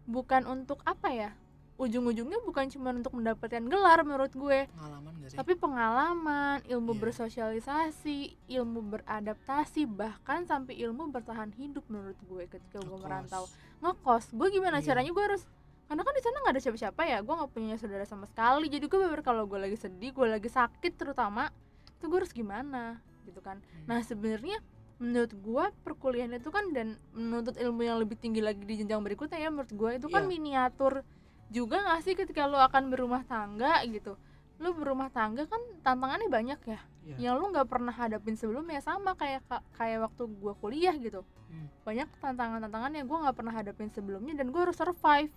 bukan 0.04 0.44
untuk 0.46 0.80
apa 0.84 1.08
ya? 1.10 1.30
Ujung-ujungnya 1.76 2.40
bukan 2.40 2.72
cuma 2.72 2.88
untuk 2.88 3.12
mendapatkan 3.12 3.60
gelar 3.60 4.00
menurut 4.00 4.32
gue. 4.32 4.64
Pengalaman 4.64 5.12
gak 5.20 5.28
sih? 5.28 5.36
Tapi 5.36 5.52
pengalaman 5.60 6.64
ilmu 6.64 6.96
Iya. 6.96 7.00
bersosialisasi 7.04 8.16
ilmu 8.48 8.80
beradaptasi 8.96 9.84
bahkan 9.84 10.48
sampai 10.48 10.72
ilmu 10.80 11.12
bertahan 11.12 11.52
hidup 11.52 11.84
menurut 11.92 12.16
gue 12.24 12.48
ketika 12.48 12.80
gue 12.80 12.96
merantau. 12.96 13.44
Ngekos. 13.84 14.32
Gue 14.32 14.48
gimana 14.48 14.80
Iya. 14.80 14.88
caranya 14.88 15.12
gue 15.12 15.24
harus 15.24 15.44
karena 15.86 16.02
kan 16.02 16.14
di 16.16 16.22
sana 16.24 16.36
nggak 16.40 16.54
ada 16.56 16.62
siapa-siapa 16.64 17.02
ya. 17.04 17.18
Gue 17.20 17.34
nggak 17.36 17.52
punya 17.52 17.74
saudara 17.76 18.04
sama 18.08 18.24
sekali. 18.24 18.66
Jadi 18.72 18.84
gue 18.88 18.96
bener 18.98 19.20
kalau 19.20 19.44
gue 19.44 19.60
lagi 19.60 19.76
sedih 19.76 20.16
gue 20.16 20.26
lagi 20.32 20.48
sakit 20.48 20.92
terutama 20.96 21.52
itu 21.96 22.04
gue 22.04 22.18
harus 22.18 22.30
gimana 22.30 23.00
gitu 23.24 23.40
kan 23.40 23.58
Hmm. 23.58 23.86
nah 23.86 24.00
sebenarnya 24.00 24.58
menurut 24.96 25.32
gue 25.34 25.64
perkuliahan 25.82 26.32
itu 26.34 26.48
kan 26.48 26.70
dan 26.70 26.96
menuntut 27.10 27.54
ilmu 27.54 27.82
yang 27.82 27.98
lebih 27.98 28.16
tinggi 28.16 28.40
lagi 28.40 28.60
di 28.60 28.80
jenjang 28.80 29.00
berikutnya 29.00 29.36
ya 29.38 29.48
menurut 29.48 29.68
gue 29.68 29.90
itu 29.94 30.08
kan 30.08 30.24
Iya. 30.24 30.30
miniatur 30.30 31.04
juga 31.48 31.78
gak 31.80 32.00
sih 32.02 32.14
ketika 32.14 32.44
lo 32.44 32.56
akan 32.58 32.88
berumah 32.88 33.22
tangga 33.22 33.84
gitu 33.84 34.16
lo 34.56 34.72
berumah 34.72 35.10
tangga 35.10 35.44
kan 35.44 35.60
tantangannya 35.80 36.26
banyak 36.26 36.60
ya 36.64 36.80
Iya. 37.06 37.16
yang 37.20 37.34
lo 37.36 37.50
nggak 37.50 37.66
pernah 37.66 37.92
hadapin 37.92 38.34
sebelumnya 38.34 38.80
sama 38.80 39.12
kayak 39.14 39.44
kayak 39.72 40.00
waktu 40.02 40.22
gue 40.26 40.52
kuliah 40.56 40.96
gitu 40.96 41.22
Hmm. 41.46 41.68
banyak 41.82 42.08
tantangan-tantangan 42.16 42.90
yang 42.92 43.06
gue 43.06 43.18
nggak 43.20 43.36
pernah 43.36 43.54
hadapin 43.54 43.86
sebelumnya 43.88 44.34
dan 44.34 44.48
gue 44.48 44.58
harus 44.58 44.74
survive 44.74 45.30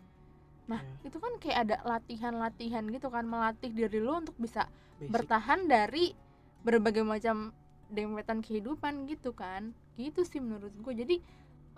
nah 0.66 0.80
Iya. 0.80 1.06
itu 1.06 1.18
kan 1.18 1.34
kayak 1.38 1.58
ada 1.64 1.76
latihan-latihan 1.84 2.86
gitu 2.88 3.08
kan 3.08 3.24
melatih 3.24 3.70
diri 3.70 4.00
lo 4.00 4.18
untuk 4.18 4.34
bisa 4.36 4.66
Basic. 4.96 5.10
bertahan 5.10 5.66
dari 5.66 6.16
berbagai 6.64 7.04
macam 7.06 7.56
dempetan 7.90 8.44
kehidupan 8.44 9.10
gitu 9.10 9.34
kan. 9.34 9.72
Gitu 9.98 10.24
sih 10.24 10.40
menurut 10.40 10.72
gue 10.72 10.94
jadi 10.94 11.16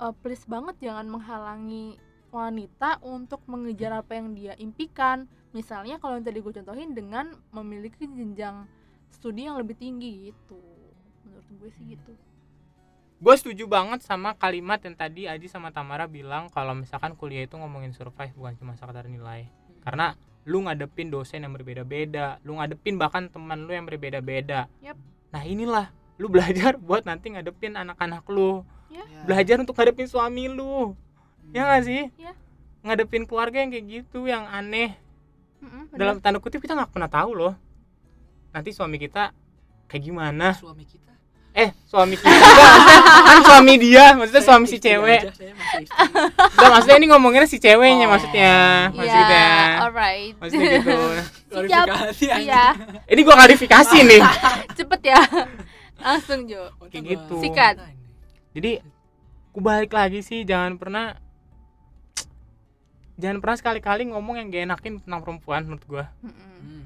eh, 0.01 0.13
please 0.21 0.45
banget 0.45 0.77
jangan 0.81 1.07
menghalangi 1.07 1.97
wanita 2.31 3.03
untuk 3.03 3.43
mengejar 3.45 3.91
apa 3.91 4.15
yang 4.17 4.33
dia 4.33 4.53
impikan. 4.57 5.27
Misalnya 5.51 5.99
kalau 5.99 6.17
yang 6.17 6.25
tadi 6.25 6.39
gue 6.39 6.53
contohin 6.63 6.95
dengan 6.95 7.35
memiliki 7.51 8.07
jenjang 8.07 8.65
studi 9.11 9.45
yang 9.45 9.59
lebih 9.59 9.75
tinggi 9.75 10.31
gitu. 10.31 10.59
Menurut 11.27 11.47
gue 11.59 11.69
sih 11.75 11.85
gitu. 11.95 12.13
Gue 13.21 13.35
setuju 13.37 13.69
banget 13.69 14.01
sama 14.01 14.33
kalimat 14.33 14.81
yang 14.81 14.97
tadi 14.97 15.29
Aji 15.29 15.45
sama 15.45 15.69
Tamara 15.69 16.09
bilang 16.09 16.49
kalau 16.49 16.73
misalkan 16.73 17.13
kuliah 17.13 17.45
itu 17.45 17.53
ngomongin 17.53 17.93
survive 17.93 18.33
bukan 18.33 18.57
cuma 18.57 18.73
sekedar 18.73 19.05
nilai. 19.05 19.45
Karena 19.85 20.17
lu 20.43 20.65
ngadepin 20.65 21.07
dosen 21.07 21.41
yang 21.41 21.53
berbeda-beda 21.53 22.41
lu 22.41 22.57
ngadepin 22.57 22.97
bahkan 22.97 23.29
teman 23.29 23.65
lu 23.65 23.71
yang 23.71 23.85
berbeda-beda 23.85 24.65
Yap. 24.81 24.97
nah 25.29 25.41
inilah 25.41 25.93
lu 26.17 26.27
belajar 26.27 26.77
buat 26.77 27.05
nanti 27.05 27.29
ngadepin 27.31 27.75
anak-anak 27.75 28.25
lu 28.27 28.65
Ya. 28.91 29.07
belajar 29.23 29.55
untuk 29.55 29.71
ngadepin 29.73 30.03
suami 30.03 30.51
lu 30.51 30.91
Hmm. 30.91 31.53
ya 31.55 31.61
nggak 31.63 31.83
sih 31.83 32.01
Iya. 32.17 32.33
ngadepin 32.81 33.23
keluarga 33.23 33.57
yang 33.57 33.71
kayak 33.71 33.85
gitu 33.87 34.25
yang 34.25 34.43
aneh 34.45 34.99
Mm-mm, 35.57 35.87
bener. 35.89 35.97
dalam 35.97 36.15
tanda 36.19 36.37
kutip 36.37 36.59
kita 36.59 36.73
nggak 36.73 36.91
pernah 36.91 37.07
tahu 37.07 37.31
loh 37.33 37.53
nanti 38.51 38.73
suami 38.73 38.97
kita 38.97 39.31
kayak 39.87 40.03
gimana 40.03 40.51
suami 40.53 40.83
kita 40.83 41.10
eh 41.53 41.69
suami 41.83 42.15
kita 42.15 42.31
kan 43.21 43.39
suami 43.41 43.73
dia 43.75 44.15
maksudnya 44.15 44.39
Saya 44.39 44.47
suami 44.49 44.65
si 44.65 44.77
cewek. 44.77 45.21
Enggak, 45.27 46.69
maksudnya 46.71 46.95
ini 46.95 47.07
ngomonginnya 47.07 47.43
si 47.45 47.57
ceweknya 47.57 48.07
Oh. 48.07 48.09
maksudnya 48.09 48.53
Iya, 48.87 48.95
maksudnya 48.95 49.47
alright 49.77 50.33
maksudnya 50.37 50.69
gitu 50.73 50.95
Klarifikasi 51.51 52.25
aja. 52.25 52.37
iya 52.37 52.65
ini 53.05 53.19
gua 53.21 53.35
klarifikasi 53.35 53.97
nih 54.01 54.21
cepet 54.79 55.01
ya 55.05 55.19
langsung 55.97 56.39
Jo 56.45 56.71
Kayak 56.87 57.03
gitu. 57.05 57.35
Sikat. 57.37 57.75
jadi 58.51 58.71
ku 59.51 59.59
balik 59.59 59.91
lagi 59.91 60.19
sih 60.21 60.41
jangan 60.41 60.75
pernah 60.75 61.19
jangan 63.15 63.37
pernah 63.37 63.57
sekali-kali 63.57 64.07
ngomong 64.07 64.35
yang 64.35 64.47
gak 64.47 64.63
enakin 64.65 64.93
tentang 64.97 65.19
perempuan 65.19 65.61
menurut 65.63 65.83
gua 65.85 66.05
Mm-mm. 66.17 66.39
Hmm. 66.57 66.80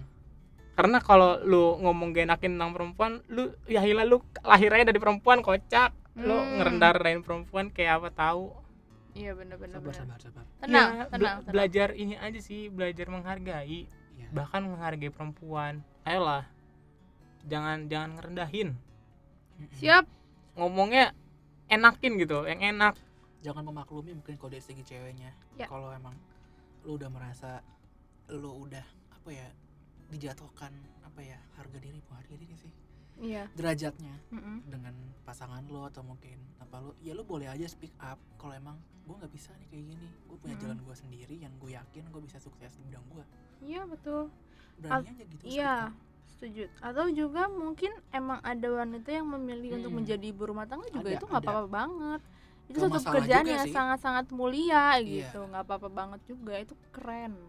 Karena 0.76 1.00
kalau 1.00 1.40
lu 1.42 1.80
ngomong 1.80 2.12
gak 2.12 2.28
enakin 2.28 2.60
tentang 2.60 2.72
perempuan 2.72 3.24
lu 3.28 3.50
ya 3.66 3.80
hilah 3.80 4.04
lu 4.04 4.20
lahirnya 4.40 4.92
dari 4.92 5.00
perempuan 5.00 5.40
kocak 5.40 5.92
lu 6.16 6.32
Hmm. 6.32 6.60
ngerendahin 6.60 7.24
perempuan 7.24 7.68
kayak 7.68 8.00
apa 8.00 8.10
tahu 8.12 8.52
iya 9.14 9.32
bener-bener 9.32 9.80
Sabar, 9.80 9.88
bener. 9.90 10.00
sabar, 10.00 10.20
sabar. 10.20 10.44
tenang 10.60 10.90
Ya, 10.90 11.04
tenang, 11.08 11.08
tenang. 11.10 11.38
belajar 11.48 11.88
ini 11.92 12.16
aja 12.16 12.40
sih 12.40 12.68
belajar 12.68 13.08
menghargai 13.08 13.88
Iya. 14.16 14.28
bahkan 14.32 14.64
menghargai 14.64 15.12
perempuan 15.12 15.84
ayolah 16.04 16.48
jangan 17.46 17.88
jangan 17.88 18.16
ngerendahin 18.16 18.76
siap 19.72 20.08
ngomongnya 20.54 21.12
enakin 21.66 22.16
gitu 22.16 22.44
yang 22.46 22.60
enak 22.62 22.96
Jangan 23.42 23.62
memaklumi 23.62 24.10
mungkin 24.12 24.42
kalau 24.42 24.50
dari 24.50 24.66
segi 24.66 24.82
ceweknya. 24.82 25.30
Ya. 25.54 25.70
Kalau 25.70 25.94
emang 25.94 26.18
lu 26.82 26.98
udah 26.98 27.14
merasa 27.14 27.62
lu 28.26 28.66
udah 28.66 28.82
ya 28.82 28.95
dijatuhkan 30.08 30.72
apa 31.02 31.22
ya 31.22 31.40
harga 31.56 31.78
diri 31.78 31.98
bukan 32.02 32.18
harga 32.20 32.36
diri 32.36 32.56
sih. 32.56 32.74
Iya. 33.16 33.48
Derajatnya 33.56 34.12
Mm-mm. 34.30 34.68
dengan 34.68 34.92
pasangan 35.24 35.64
lo 35.66 35.88
atau 35.88 36.04
mungkin 36.04 36.36
apa 36.60 36.84
lo 36.84 36.92
ya 37.00 37.16
lo 37.16 37.24
boleh 37.24 37.48
aja 37.48 37.64
speak 37.66 37.96
up 37.98 38.20
kalau 38.36 38.52
emang 38.52 38.76
gue 39.08 39.16
nggak 39.16 39.32
bisa 39.32 39.56
nih 39.56 39.68
kayak 39.70 39.86
gini. 39.88 40.08
Gue 40.28 40.38
punya 40.38 40.56
Mm. 40.56 40.62
jalan 40.62 40.78
gue 40.84 40.96
sendiri 40.96 41.36
yang 41.38 41.54
gue 41.56 41.72
yakin 41.72 42.04
gue 42.06 42.22
bisa 42.22 42.38
sukses 42.38 42.76
di 42.76 42.84
bidang 42.84 43.06
gue 43.10 43.24
iya 43.64 43.82
betul. 43.84 44.28
Berani 44.76 45.08
aja 45.08 45.24
gitu 45.24 45.44
iya 45.48 45.74
setuju. 46.28 46.68
Atau 46.84 47.08
juga 47.10 47.48
mungkin 47.48 47.96
emang 48.12 48.44
ada 48.44 48.68
wanita 48.68 49.08
yang 49.10 49.32
memilih 49.32 49.80
untuk 49.80 49.96
Hmm. 49.96 50.04
menjadi 50.04 50.26
ibu 50.28 50.44
rumah 50.44 50.68
tangga 50.68 50.92
juga 50.92 51.08
Ada, 51.08 51.16
itu 51.16 51.26
nggak 51.26 51.42
apa-apa 51.42 51.68
banget. 51.72 52.22
Itu 52.66 52.78
masalah 52.84 53.06
pekerjaan 53.16 53.46
yang 53.48 53.66
sangat-sangat 53.72 54.26
mulia 54.30 55.00
Iya. 55.00 55.32
gitu 55.32 55.40
nggak 55.48 55.64
apa-apa 55.64 55.88
banget 55.88 56.22
juga. 56.28 56.54
Itu 56.60 56.76
keren 56.92 57.40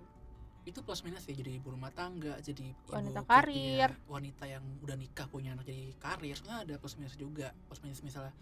itu 0.66 0.82
plus 0.82 1.00
minus 1.00 1.22
ya 1.22 1.32
jadi 1.32 1.56
ibu 1.56 1.70
rumah 1.70 1.88
tangga 1.90 2.34
jadi 2.38 2.58
ibu 2.66 2.90
Wanita 2.90 3.22
ke- 3.22 3.28
karir. 3.28 3.54
iya, 3.54 3.88
wanita 4.04 4.44
yang 4.44 4.64
udah 4.82 4.94
nikah 4.94 5.26
punya 5.26 5.54
anak 5.54 5.62
jadi 5.64 5.94
karir. 5.96 6.34
Sebenarnya 6.34 6.60
ada 6.60 6.74
plus 6.76 6.94
minus 6.94 7.14
juga. 7.14 7.54
Plus 7.64 7.80
minus 7.80 8.02
misalnya 8.02 8.34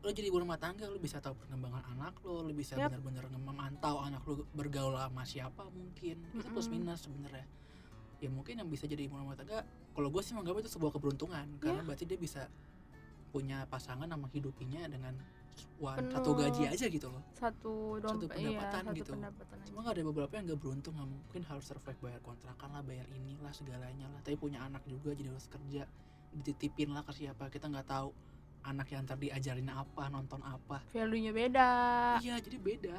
lo 0.00 0.08
jadi 0.08 0.26
ibu 0.26 0.38
rumah 0.38 0.56
tangga 0.56 0.84
lo 0.84 0.96
bisa 0.96 1.20
tahu 1.20 1.36
perkembangan 1.36 1.84
anak 1.90 2.18
lo 2.20 2.40
lo 2.40 2.50
bisa 2.50 2.74
Yap. 2.74 2.90
benar-benar 2.90 3.28
memantau 3.30 4.00
anak 4.00 4.24
lo 4.24 4.42
bergaul 4.50 4.92
sama 4.92 5.22
siapa 5.22 5.62
mungkin. 5.68 6.18
Itu 6.34 6.50
plus 6.50 6.66
minus 6.66 7.06
sebenarnya. 7.06 7.46
Ya 8.18 8.28
mungkin 8.28 8.58
yang 8.58 8.66
bisa 8.66 8.84
jadi 8.84 9.00
ibu 9.00 9.14
rumah 9.14 9.32
tangga 9.32 9.62
kalau 9.90 10.10
gue 10.10 10.20
sih 10.20 10.34
menganggap 10.34 10.66
itu 10.66 10.70
sebuah 10.72 10.90
keberuntungan. 10.90 11.46
Karena 11.56 11.80
berarti 11.80 12.02
dia 12.02 12.18
bisa 12.18 12.50
punya 13.30 13.62
pasangan 13.64 14.04
sama 14.04 14.26
hidupinya 14.28 14.82
dengan 14.84 15.14
satu 15.80 16.30
Penuh. 16.36 16.40
gaji 16.44 16.62
aja 16.68 16.86
gitu 16.92 17.08
loh. 17.08 17.22
Satu 17.32 17.96
dompet 18.04 18.28
iya 18.36 18.60
pendapatan 18.60 18.82
satu 18.84 18.98
gitu. 19.00 19.12
pendapatan 19.16 19.56
aja. 19.56 19.66
cuma 19.72 19.80
ada 19.88 20.02
beberapa 20.04 20.32
yang 20.36 20.44
gak 20.52 20.60
beruntung 20.60 20.94
nggak 21.00 21.08
mungkin 21.08 21.42
harus 21.48 21.64
survive 21.64 22.00
bayar 22.04 22.20
kontrakan 22.20 22.68
lah 22.76 22.82
bayar 22.84 23.06
inilah 23.16 23.52
segalanya 23.56 24.06
lah. 24.12 24.20
Tapi 24.20 24.36
punya 24.36 24.60
anak 24.60 24.84
juga 24.84 25.16
jadi 25.16 25.32
harus 25.32 25.48
kerja 25.48 25.88
dititipin 26.30 26.92
lah 26.92 27.02
ke 27.02 27.12
siapa 27.16 27.50
kita 27.50 27.66
nggak 27.66 27.88
tahu 27.90 28.14
anak 28.62 28.86
yang 28.92 29.08
ntar 29.08 29.16
diajarin 29.16 29.72
apa 29.72 30.12
nonton 30.12 30.40
apa. 30.44 30.84
Value 30.92 31.20
nya 31.24 31.32
beda. 31.32 31.70
Iya 32.20 32.36
jadi 32.44 32.58
beda. 32.60 32.96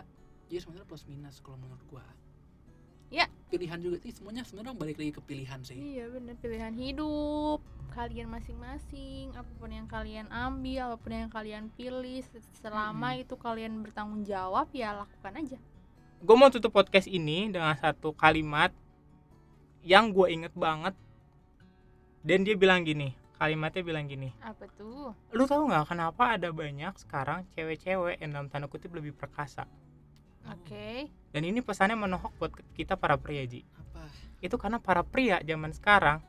Jadi 0.49 0.59
sebenarnya 0.59 0.87
plus 0.89 1.05
minus 1.05 1.37
kalau 1.39 1.61
menurut 1.61 1.83
gua. 1.87 2.05
Ya. 3.11 3.27
pilihan 3.51 3.83
juga 3.83 3.99
sih 3.99 4.15
semuanya 4.15 4.47
sebenarnya 4.47 4.71
balik 4.79 4.95
lagi 4.95 5.11
ke 5.11 5.19
pilihan 5.19 5.59
sih. 5.67 5.75
Iya 5.75 6.07
bener. 6.07 6.39
Pilihan 6.39 6.71
hidup 6.71 7.59
kalian 7.91 8.31
masing-masing 8.31 9.35
apa 9.35 9.51
pun 9.59 9.69
yang 9.69 9.85
kalian 9.85 10.31
ambil 10.31 10.91
apa 10.91 10.97
pun 10.97 11.11
yang 11.11 11.31
kalian 11.31 11.67
pilih 11.75 12.23
se- 12.23 12.41
selama 12.63 13.19
itu 13.19 13.35
kalian 13.35 13.83
bertanggung 13.83 14.23
jawab 14.23 14.71
ya 14.71 14.95
lakukan 14.95 15.35
aja. 15.35 15.59
Gue 16.23 16.35
mau 16.39 16.47
tutup 16.47 16.71
podcast 16.71 17.11
ini 17.11 17.51
dengan 17.51 17.75
satu 17.75 18.15
kalimat 18.15 18.71
yang 19.83 20.09
gue 20.15 20.27
inget 20.31 20.53
banget. 20.55 20.95
Dan 22.21 22.45
dia 22.45 22.53
bilang 22.53 22.85
gini 22.87 23.17
kalimatnya 23.41 23.81
bilang 23.81 24.05
gini. 24.05 24.29
Apa 24.45 24.69
tuh? 24.77 25.17
Lu 25.33 25.49
tahu 25.49 25.65
nggak 25.65 25.89
kenapa 25.89 26.37
ada 26.37 26.53
banyak 26.53 26.93
sekarang 27.01 27.49
cewek-cewek 27.57 28.21
yang 28.21 28.37
dalam 28.37 28.47
tanda 28.53 28.69
kutip 28.69 28.93
lebih 28.93 29.17
perkasa? 29.17 29.65
Oke. 30.45 31.09
Dan 31.33 31.41
ini 31.49 31.65
pesannya 31.65 31.97
menohok 31.97 32.37
buat 32.37 32.53
kita 32.77 33.01
para 33.01 33.17
pria 33.17 33.41
ji. 33.49 33.65
Apa? 33.73 34.05
Itu 34.45 34.61
karena 34.61 34.77
para 34.77 35.01
pria 35.01 35.41
zaman 35.41 35.73
sekarang 35.73 36.21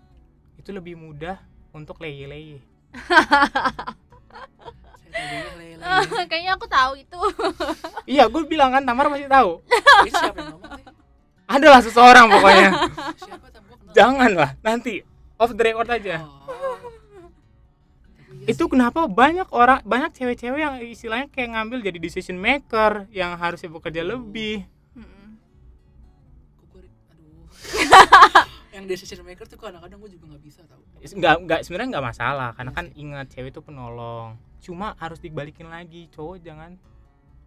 itu 0.56 0.72
lebih 0.72 0.96
mudah 0.96 1.36
untuk 1.72 1.98
leye-leye 1.98 2.60
tadinya 5.12 5.50
lele. 5.60 6.24
Kayaknya 6.30 6.52
aku 6.56 6.66
tahu 6.66 6.92
itu. 6.98 7.20
Iya 8.12 8.26
gue 8.26 8.42
bilang 8.50 8.74
kan 8.74 8.82
Tamar 8.82 9.06
masih 9.06 9.30
tahu. 9.30 9.62
Ini 10.02 10.10
siapa 10.10 10.38
yang 10.42 10.58
ngomong 10.58 10.72
sih? 10.74 10.84
Adalah 11.46 11.80
seseorang 11.84 12.26
pokoknya. 12.26 12.68
Siapa 13.22 13.46
kenal. 13.52 13.92
Janganlah 13.94 14.50
nanti 14.64 15.06
off 15.38 15.54
the 15.54 15.62
record 15.62 15.86
aja. 15.86 16.26
Oh. 16.26 16.80
Itu 18.42 18.66
kenapa 18.66 19.06
banyak 19.06 19.46
orang 19.54 19.86
banyak 19.86 20.18
cewek-cewek 20.18 20.58
yang 20.58 20.74
istilahnya 20.82 21.30
kayak 21.30 21.54
ngambil 21.54 21.78
jadi 21.86 21.98
decision 22.02 22.42
maker 22.42 23.06
yang 23.14 23.38
harusnya 23.38 23.70
bekerja 23.70 24.02
lebih 24.02 24.66
yang 28.82 28.90
decision 28.90 29.22
maker 29.22 29.46
tuh 29.46 29.54
kadang-kadang 29.54 30.02
gue 30.02 30.10
juga 30.10 30.34
nggak 30.34 30.42
bisa 30.42 30.66
tau 30.66 30.82
nggak 30.98 31.36
nggak 31.46 31.60
sebenarnya 31.62 31.88
nggak 31.94 32.06
masalah 32.10 32.50
karena 32.58 32.72
kan 32.74 32.86
ingat 32.98 33.30
cewek 33.30 33.54
itu 33.54 33.62
penolong. 33.62 34.34
Cuma 34.58 34.98
harus 34.98 35.22
dibalikin 35.22 35.70
lagi 35.70 36.10
cowok 36.10 36.42
jangan 36.42 36.74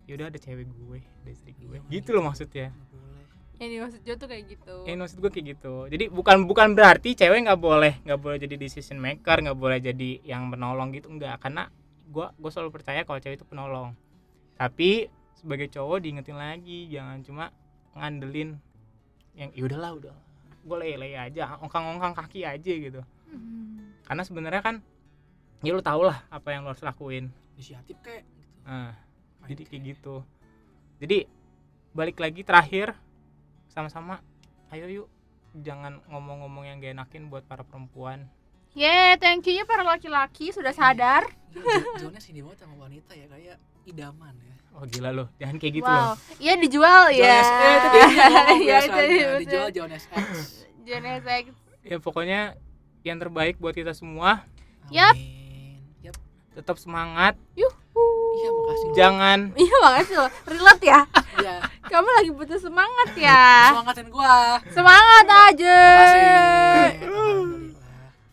yaudah 0.07 0.31
ada 0.31 0.39
cewek 0.39 0.63
gue 0.63 0.99
ada 1.03 1.29
istri 1.29 1.51
gue. 1.59 1.75
Iya, 1.75 1.91
gitu 1.91 2.15
loh 2.15 2.23
maksudnya. 2.31 2.71
Yang 3.55 3.69
dimaksud 3.71 4.01
Jo 4.03 4.13
tuh 4.19 4.27
kayak 4.27 4.43
gitu. 4.51 4.75
Eh 4.87 4.95
maksud 4.95 5.17
gue 5.19 5.31
kayak 5.31 5.45
gitu. 5.55 5.75
Jadi 5.91 6.05
bukan 6.11 6.47
bukan 6.47 6.71
berarti 6.71 7.15
cewek 7.15 7.43
nggak 7.43 7.59
boleh 7.59 7.93
nggak 8.07 8.19
boleh 8.19 8.37
jadi 8.39 8.55
decision 8.55 8.99
maker, 8.99 9.43
nggak 9.43 9.57
boleh 9.59 9.79
jadi 9.83 10.23
yang 10.23 10.47
menolong 10.47 10.95
gitu 10.95 11.11
enggak. 11.11 11.39
Karena 11.43 11.67
gue 12.07 12.27
gue 12.31 12.51
selalu 12.51 12.71
percaya 12.71 13.03
kalau 13.03 13.19
cewek 13.19 13.39
itu 13.43 13.47
penolong. 13.47 13.91
Tapi 14.55 15.11
sebagai 15.35 15.67
cowok 15.67 15.99
diingetin 15.99 16.39
lagi, 16.39 16.87
jangan 16.87 17.19
cuma 17.23 17.45
ngandelin 17.95 18.59
yang 19.35 19.51
ya 19.51 19.63
udahlah 19.67 19.91
udah 19.99 20.15
gue 20.65 20.77
lele 20.81 21.13
aja, 21.13 21.61
ongkang-ongkang 21.61 22.17
kaki 22.17 22.41
aja 22.41 22.73
gitu. 22.73 23.01
Mm. 23.29 24.01
Karena 24.01 24.23
sebenarnya 24.25 24.61
kan 24.65 24.75
ya 25.61 25.71
lu 25.71 25.81
tau 25.85 26.01
lah 26.01 26.25
apa 26.33 26.49
yang 26.51 26.65
lo 26.65 26.73
harus 26.73 26.81
lakuin. 26.81 27.29
inisiatif 27.55 27.95
kayak 28.03 28.27
gitu 28.27 28.43
Nah, 28.67 28.91
Main 29.39 29.47
jadi 29.53 29.63
kayak 29.63 29.71
kayak. 29.71 29.89
gitu. 29.95 30.15
Jadi 30.99 31.17
balik 31.95 32.19
lagi 32.19 32.43
terakhir 32.43 32.91
sama-sama 33.71 34.19
ayo 34.75 34.87
yuk 34.91 35.07
jangan 35.63 36.03
ngomong-ngomong 36.11 36.67
yang 36.67 36.83
gak 36.83 36.91
enakin 36.91 37.31
buat 37.31 37.47
para 37.47 37.63
perempuan 37.63 38.27
yeah 38.75 39.15
thank 39.15 39.47
you 39.47 39.55
ya 39.55 39.63
para 39.63 39.83
laki-laki 39.87 40.51
sudah 40.51 40.75
sadar 40.75 41.23
Gila, 41.55 41.97
Jones 41.97 42.25
ini 42.27 42.39
banget 42.41 42.59
sama 42.59 42.75
wanita 42.77 43.11
ya 43.11 43.25
kayak 43.25 43.55
idaman 43.85 44.35
ya 44.37 44.53
oh 44.73 44.83
gila 44.83 45.09
loh 45.09 45.27
jangan 45.35 45.55
kayak 45.55 45.73
gitu 45.73 45.87
wow 45.87 46.11
loh 46.11 46.15
iya 46.35 46.53
dijual 46.55 47.03
ya 47.09 47.35
Jones 47.37 47.47
eh, 47.47 47.73
itu 47.73 47.87
Iya, 48.65 48.77
itu 48.81 49.01
dijual. 49.41 49.67
Jones 49.71 50.03
X 50.05 50.27
Jonas 50.81 51.23
X 51.23 51.45
ya 51.81 51.97
pokoknya 51.97 52.39
yang 53.01 53.17
terbaik 53.17 53.55
buat 53.55 53.71
kita 53.71 53.91
semua 53.91 54.43
Yap. 54.87 55.13
Amin. 55.13 55.79
Yap. 56.01 56.17
tetap 56.53 56.75
semangat 56.75 57.39
yuhu 57.53 57.71
Iya 58.35 58.49
makasih 58.51 58.83
loh. 58.83 58.95
jangan 58.95 59.39
iya 59.55 59.75
makasih 59.81 60.15
loh 60.17 60.29
relate 60.45 60.83
ya 60.85 60.99
Iya. 61.35 61.55
kamu 61.85 62.09
lagi 62.11 62.31
butuh 62.31 62.57
semangat 62.57 63.09
ya 63.13 63.71
Semangatin 63.71 64.07
gua. 64.09 64.59
semangat 64.69 65.25
aja 65.27 65.79
Makasih. 65.93 66.91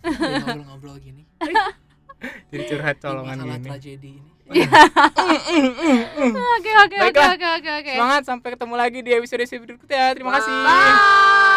Ngobrol-ngobrol 0.32 0.96
gini. 0.98 1.22
jadi 2.50 2.62
curhat 2.68 2.96
colongan 3.00 3.37
masalah 3.37 3.56
gini. 3.58 3.68
tragedi 3.68 4.12
ini. 4.18 4.30
oke 6.52 6.70
oke 6.70 6.70
oke 6.82 6.96
Baiklah. 6.98 7.30
oke 7.32 7.46
oke 7.56 7.70
oke 7.80 7.92
semangat 7.96 8.22
sampai 8.28 8.48
ketemu 8.52 8.74
lagi 8.76 8.98
di 9.00 9.11
episode 9.16 9.44
berikutnya. 9.48 10.04
Terima 10.12 10.30
kasih. 10.37 10.52
Bye. 10.52 11.51